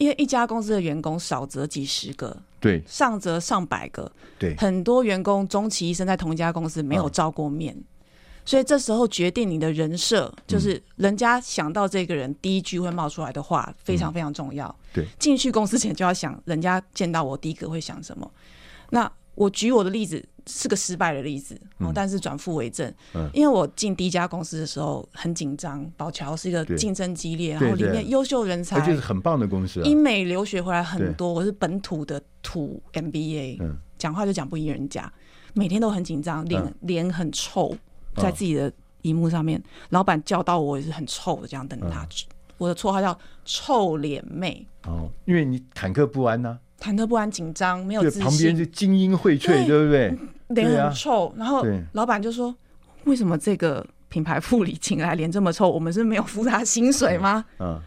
[0.00, 7.76] 因为一家公司的员工少则几十个，对，上则上百个，对，很多员工终其一生在同一家公司没有照过面。
[8.46, 14.74] 所以这时候决定你的人设，就是人家想到这个人第一句会冒出来的话，非常非常重要。
[14.90, 18.28] 对，进去公司前就要想，人家见到我第一个会想什么。
[18.88, 21.60] 那我举我的例子是个失败的例子，
[21.94, 22.92] 但是转负为正。
[23.32, 31.32] 因为我进第一家公司的时候很紧张，宝桥是一个竞争激烈，然后里面优秀人才，就是很棒的公司，英美留学回来很多。
[31.32, 33.58] 我是本土的土 MBA，
[33.98, 35.10] 讲话就讲不赢人家，
[35.54, 37.76] 每天都很紧张，脸脸很臭。
[38.16, 38.70] 在自己的
[39.02, 42.02] 荧幕上面，哦、老板叫到我也是很臭的这样等他。
[42.02, 42.08] 嗯、
[42.58, 43.16] 我的绰号叫
[43.46, 48.22] “臭脸妹”哦，因为你忐忑不安呢、啊，忐忑不安、紧张，没有自信。
[48.22, 50.18] 旁边是精英荟萃，对，不对？
[50.48, 52.54] 脸很臭，啊、然后老板就说
[53.04, 55.70] ：“为什么这个品牌副理请来脸这么臭？
[55.70, 57.82] 我们是没有付他薪水吗？”嗯，嗯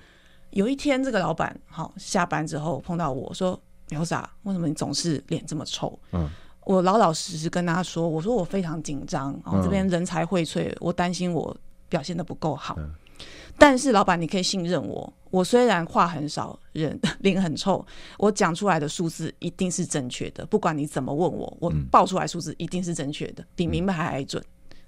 [0.52, 6.30] 有一天这个老板好下班之后碰到我说：“苗莎，为什么你总是脸这么臭？”嗯。
[6.66, 11.54] 我老老实实跟他说：“我说我非常紧张，这边人才荟萃，我担心我
[11.90, 12.78] 表现的不够好。
[13.58, 17.86] 但是老板，你可以信任我，我虽然话很少，人 脸很臭，
[18.18, 20.46] 我讲出来的数字一定是正确的。
[20.46, 24.44] 不管你怎么问我，我报出来数字一定是正确的，比明白还还准。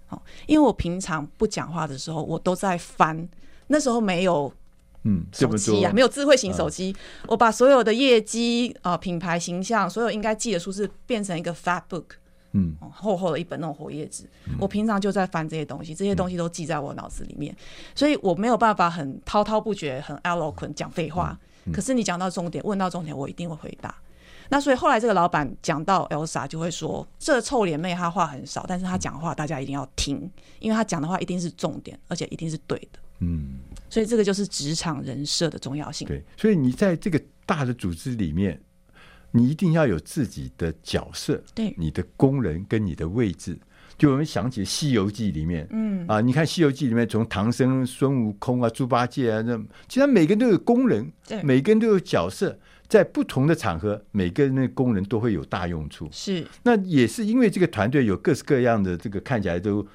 [0.07, 3.27] 好，因为我平常不讲话的时候，我都在翻，
[3.67, 4.51] 那时候没有。”
[5.07, 6.89] 嗯，手机啊，没有智慧型手机，
[7.21, 12.05] 嗯、我把所有的业绩啊、呃、品牌形象，所有应该记的数字变成一个 fat book，
[12.55, 14.23] 嗯，厚厚的一本那种活页纸。
[14.47, 17.57] 嗯、我平常就在翻这些东西，这些东西都记在我脑子里面，嗯、
[17.93, 21.37] 所以我没有办法很滔滔不绝、很 eloquent 讲废话。
[21.73, 23.93] 可是你讲到重点，问到重点，我一定会回答。
[24.49, 32.99] 那所以后来这个老板讲到 Elsa 就会说，这臭脸妹她话很少，但是她讲话大家一定要听，因为她讲的话一定是重点，而且一定是对的。
[33.19, 33.59] 嗯。
[33.89, 36.07] 所以这个就是职场人设的重要性。
[36.07, 38.59] 对，所以你在这个大的组织里面，
[39.35, 43.57] 你一定要有自己的角色，对，你的工人跟你的位置。
[43.97, 49.57] 就我们想起《西游记》里面，嗯啊，你看《西游记》里面，从唐僧、孙悟空啊、猪八戒啊，那
[49.87, 52.57] 其实每个人都有工人，对，每个人都有角色，
[52.87, 56.07] 在不同的场合，每个人的功能都会有大用处。
[56.11, 59.85] 是，那也是因为这个团队有各式各样的这个看起来都。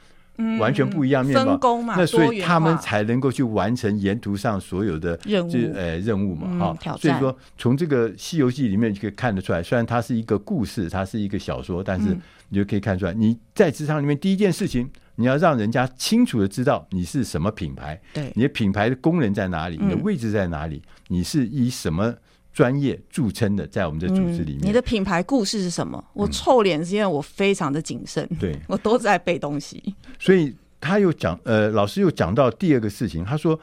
[0.59, 6.97] 完全不一样面貌，分工嘛，那所以他们才能够去完成沿途上所有的任务，呃，任务嘛，哈。
[6.97, 12.17] 所以说，从这个《西游记》里面就可以看得出来，虽然它是一个故事，它是一个小说，但是
[12.49, 22.15] 你就可以看出来，你在职场里面第一件事情，你要让人家清楚的知道你是什么品牌，对，你的品牌的功能在哪里，你的位置在哪里，你是以什么。
[22.53, 26.05] 专业著称的，在我们的组织里面，嗯，你的品牌故事是什么？
[26.13, 29.95] 我臭脸是因为我非常的谨慎，对， 我都在背东西。
[30.19, 33.59] 所以他又讲，呃，老师又讲到第二个事情，他说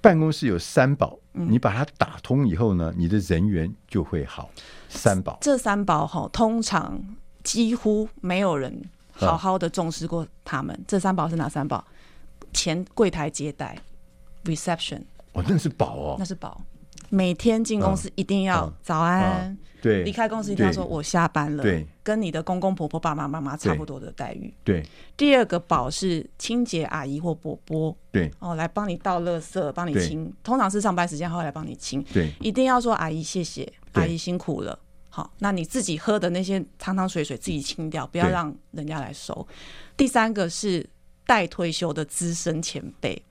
[0.00, 4.50] 办公室有三宝，你把它打通以后呢，你的人缘就会好。
[4.88, 7.02] 三宝，这三宝哈，通常
[7.42, 10.78] 几乎没有人好好的重视过他们。
[10.86, 11.84] 这三宝是哪三宝？
[12.52, 13.78] 前柜台接待
[14.44, 15.00] ，reception，
[15.32, 16.62] 哦，那是宝哦，那是宝。
[17.14, 24.50] 每天进公司一定要嗯早安，对，离开公司一定要说我下班了，对，跟你的公公婆婆、爸爸妈妈差不多的待遇。
[24.64, 24.82] 对。
[25.14, 28.30] 第二个保是清洁阿姨或伯伯对。
[28.38, 32.32] 哦，来帮你倒垃圾，帮你清，通常是上班时间，他会来帮你清，对。
[32.40, 34.78] 一定要说阿姨谢谢，阿姨辛苦了。
[35.10, 38.32] 好，那你自己喝的那些汤汤水水自己清掉，不要对。
[38.32, 39.46] 让人家来收。
[39.98, 40.88] 第三个是
[41.26, 43.22] 待退休的资深前辈，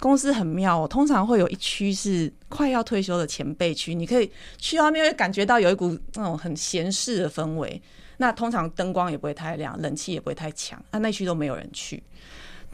[0.00, 7.80] 公司很妙哦，通常会有一区是快要退休的前辈区，你可以去到那边会感觉到有一股那种很闲适的氛围。
[8.18, 12.02] 那通常灯光也不会太亮，冷气也不会太强，那那区都没有人去。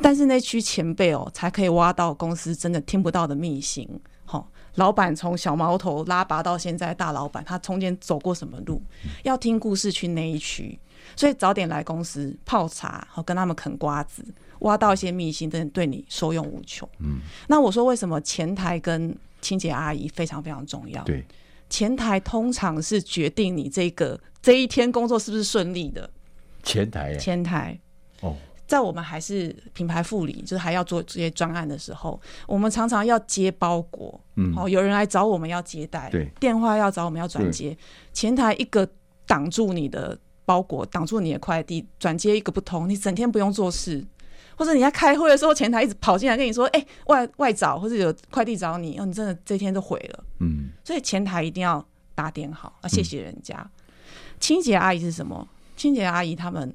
[0.01, 3.89] 但是那区前辈哦，才可以挖到公司真的听不到的秘辛。
[4.25, 8.83] 好，老板从小毛头拉拔到现在大老板，他中间走过什么路？
[9.23, 10.79] 要听故事去那一区，
[11.15, 14.25] 所以早点来公司泡茶，好跟他们啃瓜子，
[14.61, 16.89] 挖到一些秘辛，真的对你受用无穷。
[17.01, 21.03] 嗯，那我说为什么前台跟清洁阿姨非常非常重要？
[21.05, 21.25] 对，
[21.69, 26.09] 前台通常是决定你这个这一天工作是不是顺利的。
[26.63, 27.79] 前台耶前台。
[28.21, 28.35] 哦，
[28.67, 34.55] 在我们还是品牌副理，就是还要做这些专案的时候，我们常常要接包裹，嗯。
[34.57, 36.27] 哦，有人来找我们要接待，对。
[36.41, 37.77] 电话要找我们要转接，
[38.15, 38.89] 前台一个
[39.27, 44.03] 挡住你的包裹，挡住你的快递，转接一个不通，你整天不用做事，
[44.57, 51.85] 或者你在开会的时候，前台一直跑进来跟你说，哎、外外找或者有快递找你，哦，你真的这天都毁了，嗯，所以前台一定要
[52.15, 53.69] 打点好，啊，谢谢人家。
[54.41, 55.49] 清洁阿姨是什么？
[55.77, 56.75] 清洁阿姨他们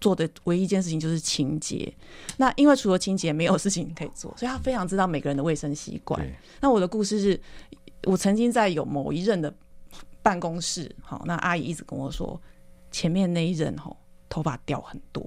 [0.00, 1.92] 做的唯一一件事情就是清洁。
[2.36, 6.20] 那因为除了清洁没有事情可以做， 所以她非常知道每个人的卫生习惯。
[6.60, 7.40] 那我的故事是，
[8.04, 9.52] 我曾经在有某一任的
[10.22, 12.40] 办公室，好，那阿姨一直跟我说，
[12.90, 13.96] 前面那一任吼
[14.28, 15.24] 头发掉很多。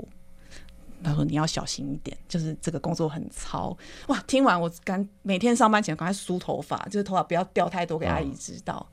[1.03, 3.77] 他说：“你要小心一点，就是这个工作很糙。”
[4.07, 8.85] 哇，听完我赶每天上班前赶快梳头发，就是头发不要掉太多，给阿姨知道。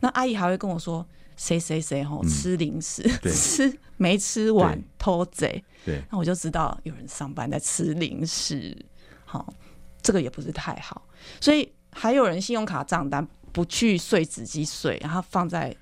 [0.00, 1.06] 那阿姨还会跟我说
[1.36, 8.76] ：“谁谁谁吼吃零食，对吃没吃完偷贼。”对，那我就知道有人上班在吃零食，
[9.24, 9.52] 好，
[10.00, 11.06] 这个也不是太好。
[11.40, 15.74] 所以还有人信用卡账单不去碎纸机碎，然后放在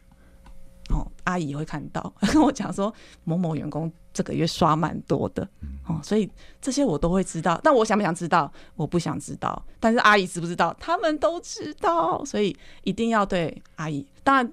[0.90, 2.92] 哦，阿姨会看到，跟 我讲说
[3.24, 5.48] 某某员工这个月刷蛮多的，
[5.86, 6.28] 哦，所以
[6.60, 7.60] 这些我都会知道。
[7.62, 8.52] 但我想不想知道？
[8.74, 9.62] 我不想知道。
[9.78, 10.74] 但是阿姨知不知道？
[10.80, 14.06] 他们都知道，所以一定要对阿姨。
[14.24, 14.52] 当然，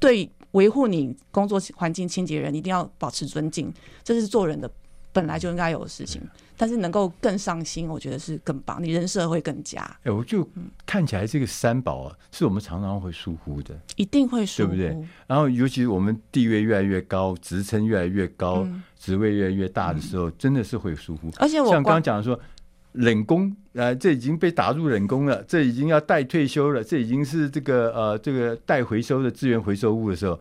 [0.00, 3.72] 对维护你工作环境清洁人，一定要保持尊敬，
[4.02, 4.70] 这是做人的
[5.12, 6.20] 本来就应该有的事情。
[6.60, 10.44] 但是能够更上心，我觉得是更棒，你人设会更佳，哎，我就
[10.84, 13.78] 看起来这个三宝啊，是我们常常会疏忽的。
[13.94, 14.74] 一定会疏忽。
[14.74, 15.08] 对不对？
[15.28, 21.30] 然后，尤其是我们地位越来越高，职称越来越高，嗯职位越来越大的时候，真的是会疏忽。
[21.36, 22.36] 而且我像刚刚讲的说，
[22.94, 30.40] 冷宫，呃，这已经被打入冷宫了，这已经要待退休了，这已经是这个呃这个待回收的资源回收物的时候，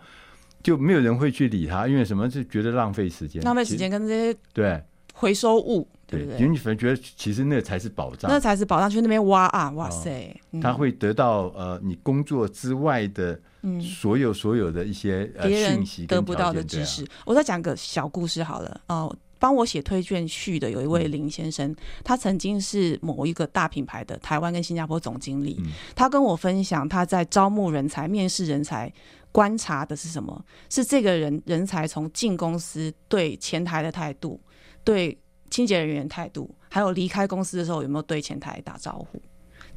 [0.68, 2.30] 就没有人会去理他，因为什么？
[2.30, 4.38] 是觉得浪费时间，浪费时间跟这些。
[4.52, 6.48] 对回收物，对不因为？
[6.50, 8.90] 你反而觉得其实那才是宝藏那，才是宝藏。
[8.90, 10.36] 去那边挖啊，哇塞！
[10.52, 17.08] 嗯他会得到呃你工作之外的嗯所有所有的一些呃别讯息得不到的知识。
[17.26, 18.82] 我再讲个小故事好了。
[18.90, 25.58] 哦、帮我写推荐序的有一嗯位林先生，他曾经是某一个大品牌的台湾跟新加坡总经理。
[25.60, 28.92] 嗯他跟我分享他在招募人才、面试人才
[29.32, 30.44] 观察的是什么？
[30.70, 34.40] 是这个人人才从进公司对前台的态度，
[34.84, 35.18] 对
[35.50, 39.22] 清洁人员态度，还有离开公司的时候有没有对前台打招呼？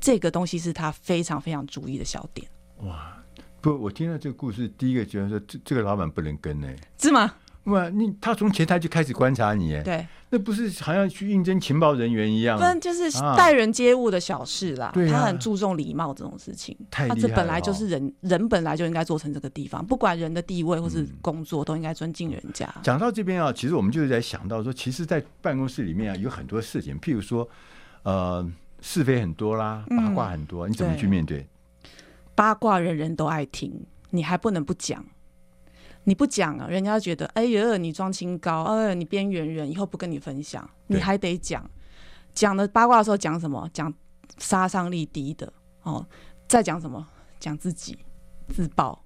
[0.01, 2.49] 这个东西是他非常非常注意的小点，
[2.79, 3.17] 哇！
[3.61, 6.67] 不，我听到这个故事，第一个觉得说，这这个老板不能跟呢、
[6.99, 7.35] 是吗？
[7.65, 10.07] 哇，你他从前台就开始观察你，哎，对。
[10.33, 14.93] 那不是好像去应征情报人员一样不，然就是啊待人接物的小事啦。
[14.95, 16.77] 对啊他很注重礼貌这种事情。
[16.89, 22.73] 太厉害了他这本来就哦是人，人本来就应该做成这个地方，不管人的地位或是工作，都应该尊敬人家。
[22.83, 27.47] 讲到这边啊，其实我们就是在想到说，其实，在办公室里面啊，有很多事情，譬如说，
[28.05, 28.49] 呃，
[28.81, 31.45] 是非很多啦，嗯八卦很多，你怎么去面对？
[32.37, 35.05] 八卦人人都爱听，你还不能不讲。
[36.05, 41.69] 你不讲啊，人家觉得哎呀，你装清高，哎呀，你边缘人，以后不跟你分享，你还得讲。
[42.33, 43.69] 讲的八卦的时候讲什么？
[43.73, 43.93] 讲
[44.39, 46.07] 杀伤力低的哦。
[46.49, 47.07] 再讲什么？
[47.39, 47.99] 讲自己
[48.49, 49.05] 自爆，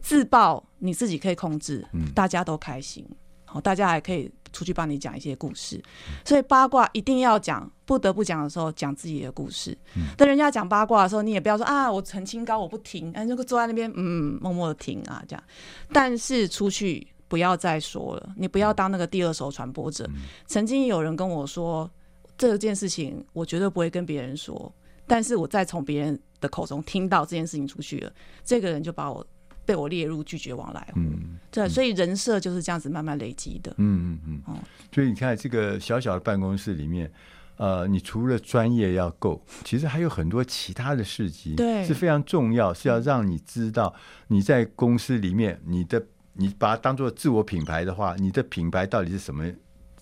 [0.00, 3.06] 自爆你自己可以控制，嗯大家都开心，
[3.44, 5.82] 好，大家还可以出去帮你讲一些故事。
[6.24, 9.76] 所以八卦一定要讲，不得不讲的时候讲自己的故事。
[10.16, 15.42] 但人家讲八卦的时候，你也不要说啊，我澄清高，我不听，哎，就坐在那边，嗯，默默的听啊，这样。
[15.92, 20.08] 但是出去不要再说了，你不要当那个第二手传播者。
[20.46, 21.90] 曾经有人跟我说
[22.36, 24.72] 这件事情，我绝对不会跟别人说，
[25.06, 28.12] 但是我再从别人的口中听到这件事情出去了，
[28.44, 29.24] 这个人就把我
[29.70, 30.92] 被我列入拒绝往来。
[30.96, 33.72] 嗯，对，所以人设就是这样子慢慢累积的。
[33.78, 34.56] 嗯嗯嗯。
[34.92, 37.08] 所以你看，这个小小的办公室里面，
[37.56, 43.94] 呃，你除了专业要够，其实还有很多其他的事情，对，是非常重要，是要让你知道
[44.26, 49.44] 你在公司里面，你的你把它当做自我品牌的话，你的品牌到底是什么？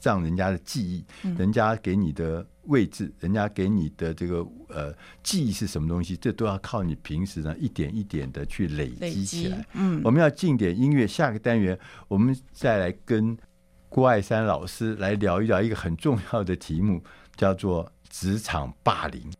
[0.02, 1.04] 让人家的记忆，
[1.36, 9.66] 人家给你的位置，嗯、人家给你的这个呃记忆是什么东西，这都要靠你平时呢一点一点的去累积起来。
[9.74, 13.36] 嗯，我们要进点音乐，下个单元我们再来跟
[13.88, 17.02] 郭爱山老师来聊一聊一个很重要的题目，
[17.36, 19.32] 叫做职场霸凌。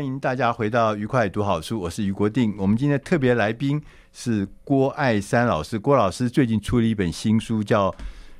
[0.00, 2.54] 欢迎大家回到愉快读好书，我是于国定。
[2.56, 3.78] 我们今天特别来宾
[4.14, 7.90] 是郭爱山老师，郭老师最近出了一本新书，叫《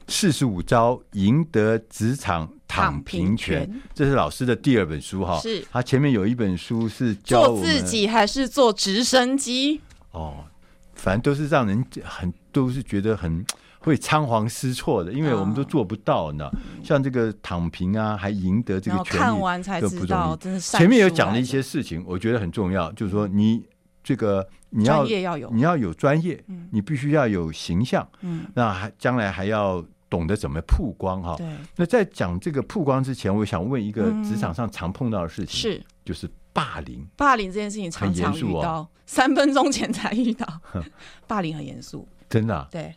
[0.09, 5.39] 四十五招赢得职场躺平权》，这是老师的第二本书哈。
[5.41, 9.83] 是，他前面有一本书是教做自己还是做直升机？
[10.13, 10.47] 哦，
[10.95, 13.45] 反正都是让人很都是觉得很。
[13.81, 16.51] 会仓皇失措的，因为我们都做不到呢。
[16.85, 23.65] 像这个躺平啊，还赢得这个权利，看完才知道，真是前面有讲了一些事情，我觉得很重要，就是说你
[24.05, 25.05] 这个你要
[25.51, 31.35] 你要有专业，你必须要有形象，嗯，那还将来还要懂得怎么曝光哈。
[31.39, 31.47] 对。
[31.77, 37.07] 那在讲这个曝光之前，我想问一个职场上常碰到的事情，是就是霸凌。
[37.17, 40.47] 霸凌这件事情常常遇到，三分钟前才遇到，
[41.27, 42.69] 霸凌很严肃， 真的。
[42.71, 42.95] 对。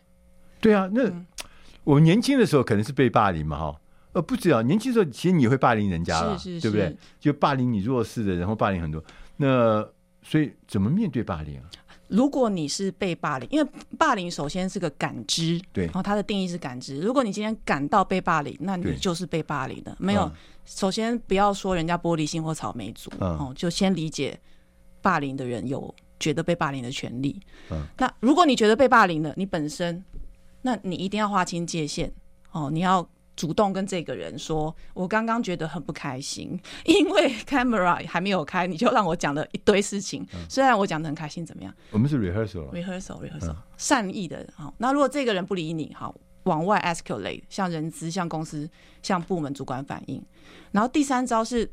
[0.64, 1.12] 对啊，那
[1.84, 3.80] 我年轻的时候可能是被霸凌嘛哈，
[4.14, 6.96] 呃，不止啊年轻时候，其实你会霸凌人家了，是是是对不对？
[7.20, 9.04] 就霸凌你弱势的然后霸凌很多。
[9.36, 9.86] 那
[10.22, 11.64] 所以怎么面对霸凌啊？
[12.08, 16.98] 如果你是被霸凌，因为霸凌首先是个感知，对，然后它的定义是感知。
[17.00, 19.94] 如果你今天感到被霸凌，那你就是被霸凌的。
[19.98, 20.32] 没有，嗯、
[20.64, 24.38] 首先不要说人家玻璃心或草莓族，嗯、哦，就先理解
[25.02, 27.38] 霸凌的人有觉得被霸凌的权利。
[27.70, 30.02] 嗯，那如果你觉得被霸凌了，你本身，
[30.64, 32.12] 那你一定要划清界限
[32.50, 33.08] 哦，你要。
[33.36, 40.24] 主动跟这个人说，我刚刚觉得很不开心，因为 camera 还没有开，你就让我讲了一堆事情。
[40.32, 41.74] 嗯、虽然我讲的很开心，怎么样？
[41.90, 44.48] 我们是 rehearsal, rehearsal、嗯、善意的。
[44.54, 48.70] 好，那如果这个人不理你，好，往外 escalate，向人资、向公司、
[49.02, 50.24] 向部门主管反映。
[50.70, 51.68] 然后第三招是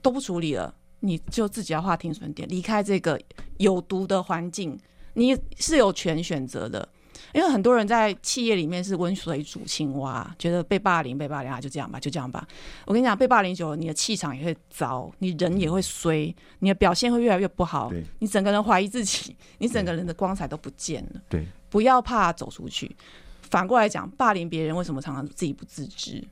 [0.00, 3.20] 都不处理了，你就自己要划停损点，离开这个
[3.58, 4.80] 有毒的环境。
[5.12, 6.88] 你是有权选择的。
[7.36, 12.48] 因为很多人在企业里面是温水煮青蛙，觉得被霸凌，被霸凌啊，就这样吧，就这样吧。
[12.86, 17.92] 我跟你讲，被霸凌久了，你的气场也会糟，你人也会衰，你的表现会越来越不好。
[18.20, 21.20] 你整个人怀疑自己，你整个人的光彩都不见了。
[21.28, 22.96] 对，不要怕走出去。
[23.42, 26.24] 反过来讲，霸凌别人为什么常常自己不自知？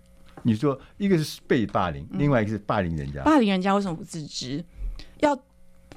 [0.43, 3.21] 你说一个是被霸凌，另外一个是霸凌人家。
[3.21, 4.65] 嗯，霸凌人家为什么不自知？
[5.19, 5.39] 要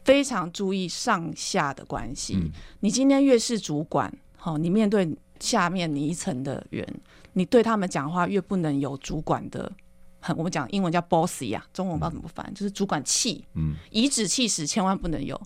[0.04, 2.36] 非常注意上下的关系。
[2.36, 2.52] 嗯，
[2.82, 4.14] 你今天越是主管。
[4.48, 5.06] 好，你面对
[5.42, 6.88] 下面你一层的人，
[7.34, 9.70] 你对他们讲话越不能有主管的，
[10.22, 15.38] 很我们讲英文叫 bossy 啊，中文不知道怎么翻，嗯、就是主管气，嗯，颐指气使千万不能有。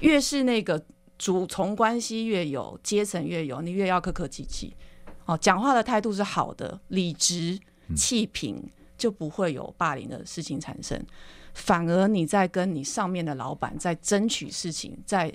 [0.00, 0.82] 越是那个
[1.18, 4.74] 主从关系越有，阶层越有，你越要客客气气。
[5.26, 7.60] 哦，讲话的态度是好的，理直
[7.94, 8.64] 气平，
[8.96, 10.98] 就不会有霸凌的事情产生。
[11.52, 15.30] 反而你在跟你上面的老板在争取事情，在。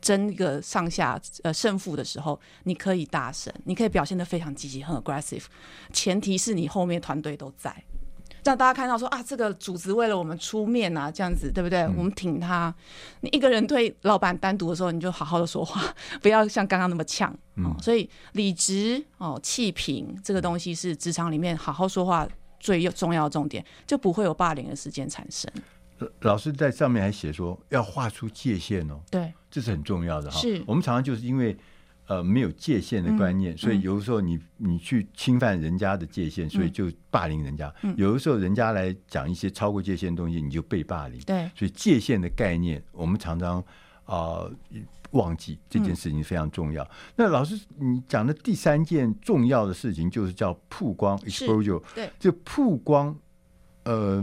[0.00, 5.44] 争一个上下呃胜负的时候，你可以大声，你可以表现的非常积极，很 aggressive。
[5.92, 7.84] 前提是你后面团队都在，
[8.44, 11.80] 让大家看到说啊，这个组织为了我们出面啊，这样子对不对？
[11.80, 12.74] 嗯、我们挺他。
[13.20, 15.82] 你一个人对老板单独的时候，你就好好的说话，
[16.22, 17.36] 不要像刚刚那么呛。
[17.56, 22.26] 嗯、哦，所以理直哦气平这个东西是职场里面好好说话
[22.60, 25.50] 最重要的重点，就不会有霸凌的事件产生。
[26.20, 30.38] 老师在上面还写说要画出界限哦，对，这是很重要的哈。
[30.38, 31.56] 是，我们常常就是因为
[32.06, 37.74] 呃没有界限的观念，嗯、所以有的时候你你去侵犯人家的界限，所以就霸凌人家。
[37.82, 41.20] 嗯、有的时候人家来讲一些超过界限的东西，你就被霸凌。
[41.22, 43.58] 对，所以界限的概念，我们常常
[44.04, 44.52] 啊、呃、
[45.12, 46.82] 忘记这件事情非常重要。
[46.84, 51.82] 嗯、那老师你讲的第三件重要的事情就是叫曝光 （exposure）。
[51.94, 53.16] 对，这曝光，
[53.84, 54.22] 呃。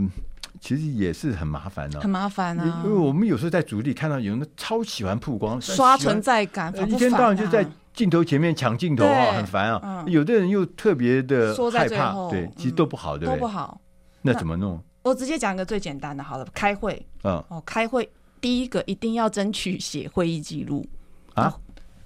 [0.60, 2.82] 其实也是很麻烦的，很麻烦啊！
[2.84, 10.04] 因为我们有时候在组里看到有人超喜欢曝光，刷存在感，一天到晚就在镜头前面抢镜头啊，很烦啊！
[10.06, 13.34] 有的人又特别的害怕，对，其实都不好，对不对？
[13.34, 13.80] 都不好。
[14.22, 14.82] 那怎么弄？
[15.02, 20.84] 我直接讲一个最简单的，好了，开会，嗯，哦，开会第一个一定要争取写会议记录
[21.34, 21.54] 啊，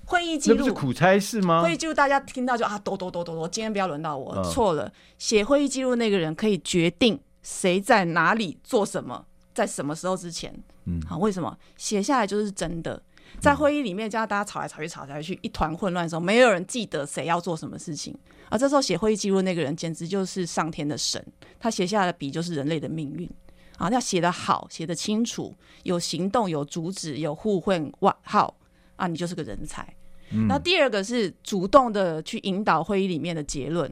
[0.04, 1.62] 会议记录是苦差事吗？
[1.62, 7.18] 会议记录大家听到就啊，抖抖抖抖抖，今天不要轮到我，错了，写会议记录那个人可以决定。
[7.42, 10.52] 谁在哪里做什么，在什么时候之前？
[10.84, 13.02] 嗯，好，为什么写下来就是真的？
[13.38, 18.16] 在会议里面，叫大家吵来吵去，吵来吵去，一团混乱的时候，没有人记得谁要做什么事情。
[18.48, 21.24] 而这时候写会议记录那个人，简直就是上天的神。
[21.60, 23.30] 他写下来的笔就是人类的命运。
[23.78, 28.54] 啊，要写得好，写得清楚，有行动，有主旨，有互换外号
[28.96, 29.86] 啊，你就是个人才。
[30.32, 33.90] 嗯，那第二个是主动的去引导会议里面的结论。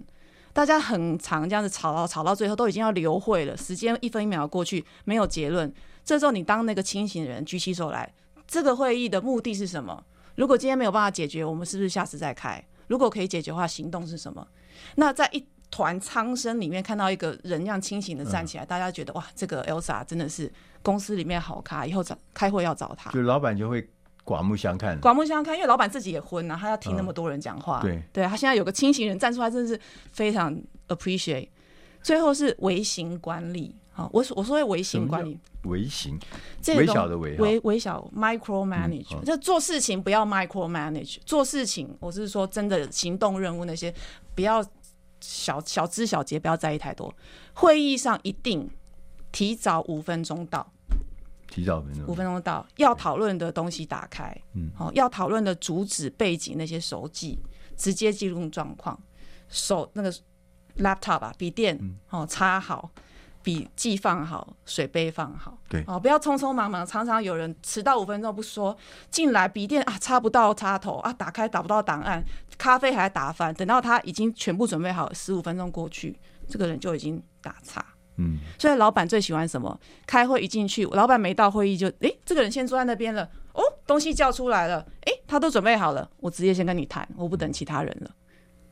[0.52, 5.72] 大家很长这样子吵到吵到最后，都已经要流会了，时间一分一秒过去，没有结论。
[6.04, 8.12] 这时候你当那个清醒的人举起手来，
[8.46, 10.04] 这个会议的目的是什么？
[10.34, 12.64] 如果今天没有办法解决，我们是不是下次再开？
[12.86, 14.46] 如果可以解决的话，行动是什么？
[14.96, 20.50] 那在一团苍生里面看到一个人这样清醒的站起来，嗯、大家觉得哇，这个 Elsa 真的是
[20.82, 23.10] 公司里面好咖，以后找开会要找他。
[23.10, 23.88] 就老板就会。
[24.28, 27.80] 刮目相看，刮目相看，因为老板自己也昏啊，他要听那么多人讲话。
[27.80, 29.80] 嗯、对，对他现在有个清醒人站出来，真的是
[30.12, 30.54] 非常
[30.88, 31.48] appreciate。
[32.02, 36.18] 最后是微型管理，好，我我说微型管理，微型，
[36.60, 43.92] 这微小的微，微微小 micro manage，、嗯、就做事情不要 micro manage，做事情我是说真的行动任务那些
[44.34, 44.62] 不要
[45.22, 47.12] 小小枝小节，不要在意太多。
[47.54, 48.70] 会议上一定
[49.32, 50.70] 提早五分钟到。
[51.48, 57.38] 提早五分钟到，要讨论的东西打开，嗯，好，要讨论的主旨背景那些手记，
[57.76, 58.98] 直接记录状况，
[59.48, 60.12] 手那个
[60.76, 61.78] laptop 啊，笔电，
[62.10, 62.90] 哦，插好，
[63.42, 68.76] 笔记放好，水杯放好，对，哦，不要匆匆忙忙，常常有人迟到五分钟不说，
[69.10, 72.22] 进来笔电啊插不到插头啊，打开打不到档案，
[72.58, 77.84] 咖啡还打翻，等到他已经全部准备好，十五分钟过去，这个人就已经打岔。
[78.18, 79.78] 嗯，所以老板最喜欢什么？
[80.06, 83.28] 开会一进去，老板没到会议就，诶，这个人先坐在那边了。
[83.52, 88.10] 哦，东西叫出来了，诶，他都准备好了，我直接先跟你谈，我不等其他人了。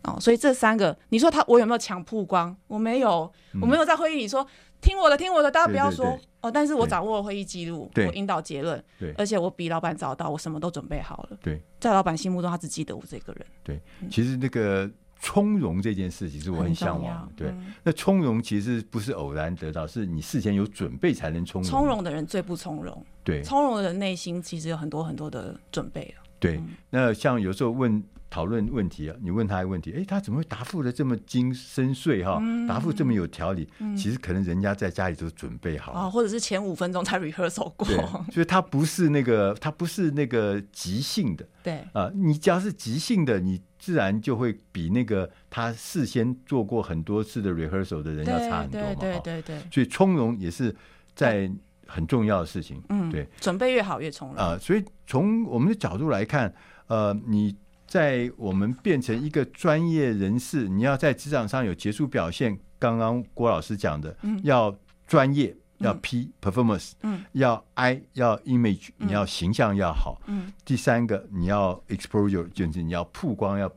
[0.02, 2.56] 哦，所以这三个，你说他我有没有强曝光？
[2.66, 4.46] 我没有，嗯、我没有在会议里说
[4.80, 6.50] 听我的，听我的，大家不要说哦。
[6.50, 11.38] 但是我掌握了会议记录，我引导结论，对，而且我比老板早到，我什么都准备好了。
[11.42, 13.46] 对，在老板心目中，他只记得我这个人。
[13.62, 13.80] 对，
[14.10, 14.90] 其实那个。
[15.18, 17.48] 从容这件事情是我很向往的，对。
[17.48, 21.70] 嗯、那从容其实不是偶然得到，是你事前有准备才能从容。
[21.70, 23.42] 从容的人最不从容，对。
[23.42, 26.14] 从容的人内心其实有很多很多的准备。
[26.38, 26.60] 对，
[26.90, 28.02] 那像有时候问
[28.36, 32.38] 讨论问题啊，你问他一个问题，哎，他怎么会答复的这么精深邃哈？
[32.68, 37.86] 答复这么有条理，嗯、其实可能人家在家里都准备好啊、哦，或者是前五分钟才 rehearsal 过，
[38.30, 41.78] 所以他不是那个，他不是那个即兴的，对。
[41.94, 50.76] 啊、呃，你只要是即兴的，你自然就会比那个他事先做过很多次的 rehearsal 的人要差很多嘛，对对对对，所以从容也是
[51.14, 51.50] 在
[51.86, 54.36] 很重要的事情，嗯，对，准备越好越从容。
[54.36, 56.52] 啊、呃，所以从我们的角度来看，
[56.88, 57.56] 呃，你。
[57.86, 62.58] 在我们变成一个专业人士，你要在职场上有杰出表现。
[62.78, 64.76] 刚刚郭老师讲的，嗯、要
[65.06, 73.72] 专业，要 P、嗯、performance，嗯，要 I 要 image，、嗯、你要形象要好，嗯，第三个你要 exposure，就是你要曝光要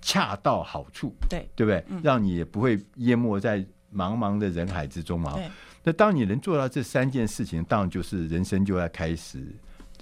[0.00, 1.84] 恰到好处，对，对不对？
[1.88, 3.58] 嗯、让你也不会淹没在
[3.94, 5.38] 茫茫的人海之中嘛。
[5.84, 9.44] 那当你能做到这三件事情，当然就是人生就要开始。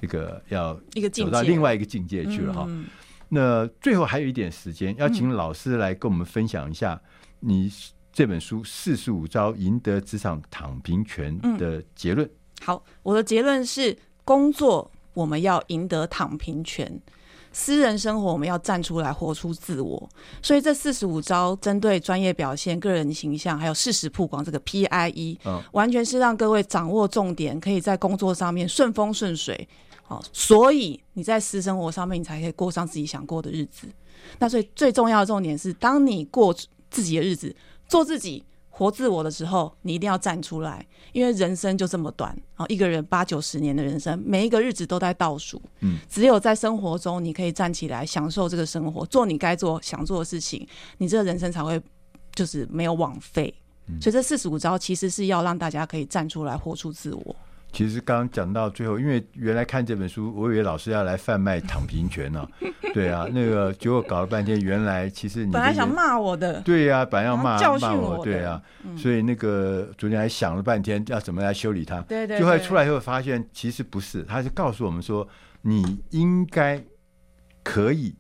[0.01, 0.75] 这个要
[1.13, 2.65] 走到另外一个境界去了哈。
[2.69, 2.87] 嗯、
[3.29, 7.01] 那最后还有一点时间，要请老师来跟我们分享一下
[7.41, 7.71] 你
[8.13, 12.27] 这本书《四十五招赢得职场躺平权》的结论。
[12.27, 12.31] 嗯、
[12.65, 17.01] 好，我的结论是：工作我们要赢得躺平权，
[17.53, 20.09] 私人生活我们要站出来活出自我。
[20.43, 29.69] 所以这四十五招针对专业表现、个人形象还有事实曝光这个 PIE，嗯，完全是让各位掌握重点，可以在工作上面顺风顺水。
[30.11, 33.87] 哦，所以你在私生活上面，你才可以过上自己想过的日子。
[34.41, 36.55] 那所以最重要的重点是，当你过
[36.91, 37.55] 自己的日子，
[37.89, 42.37] 做自己、活自我的时候，你一定要站出来，因为人生就这么短。
[42.57, 45.63] 啊，一个人八九十年的人生，每一个日子都在倒数。
[45.79, 50.67] 嗯，只有在生活中，你可以站起来，享受这个生活，做你该做、想做的事情，
[50.99, 51.81] 你这个人生才会
[52.35, 53.55] 就是没有枉费。
[53.87, 57.37] 嗯，所以这四十五招其实是要让大家可以站出来，活出自我。
[57.73, 62.49] 其实刚刚讲到最后，因为原来看这本书，我以为老师要来贩卖躺平权呢、啊。
[62.93, 72.01] 对啊，那个结果搞了半天，原来其实你本来想骂我的，对呀、啊，本来要骂教训我，对啊，嗯、所以那个昨天还想了半天要怎么来修理他。
[72.01, 75.27] 对对，对，就后来出来以后发现其实不是，他是告诉我们说，
[75.63, 76.83] 你应该
[77.63, 78.13] 可以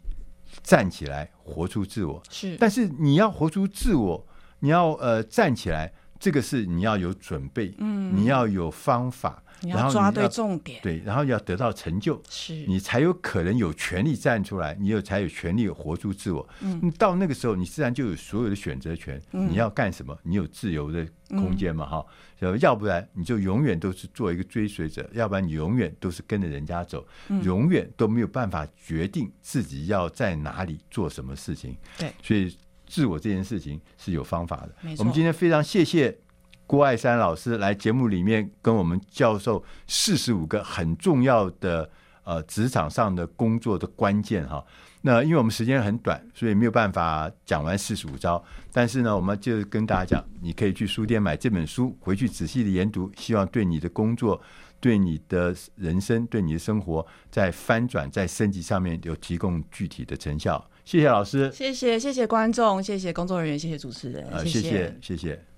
[0.62, 4.24] 站起来活出自我，是，但是你要活出自我，
[4.60, 5.92] 你要呃站起来。
[6.20, 12.52] 这个是你要有准备，嗯，你要有方法，你要抓对重点，对，然后要得到成就，是。
[12.66, 16.46] 你才有可能有权利站出来，你有才有权利活出自我。
[16.60, 22.04] 嗯，到那个时候，你自然就有所有的选择权，嗯，你要干什么，你有自由的空间嘛，哈，
[22.40, 31.74] 嗯，要不然你就永远都是做一个追随者，要不然你永远都是跟着人家走，嗯，永远都没有办法决定自己要在哪里做什么事情。
[31.96, 32.54] 对，所以。
[32.90, 34.74] 自我这件事情是有方法的。
[34.98, 36.18] 我们今天非常谢谢
[36.66, 41.88] 郭爱山老师来节目里面跟我们教授四十五个很重要的
[42.24, 44.64] 呃职场上的工作的关键哈。
[45.02, 48.42] 那因为我们时间很短，所以没有办法讲完四十五招。
[48.72, 54.38] 但是呢，我们就跟大家讲，你可以去书店买这本书，回去仔细的研读，希望对你的工作、
[54.78, 60.69] 对你的人生、对你的生活，在翻转、在升级上面有提供具体的成效。
[60.84, 64.96] 谢谢老师，谢谢谢谢观众，谢谢工作人员，谢谢主持人，呃、谢谢谢谢。
[65.02, 65.49] 谢谢。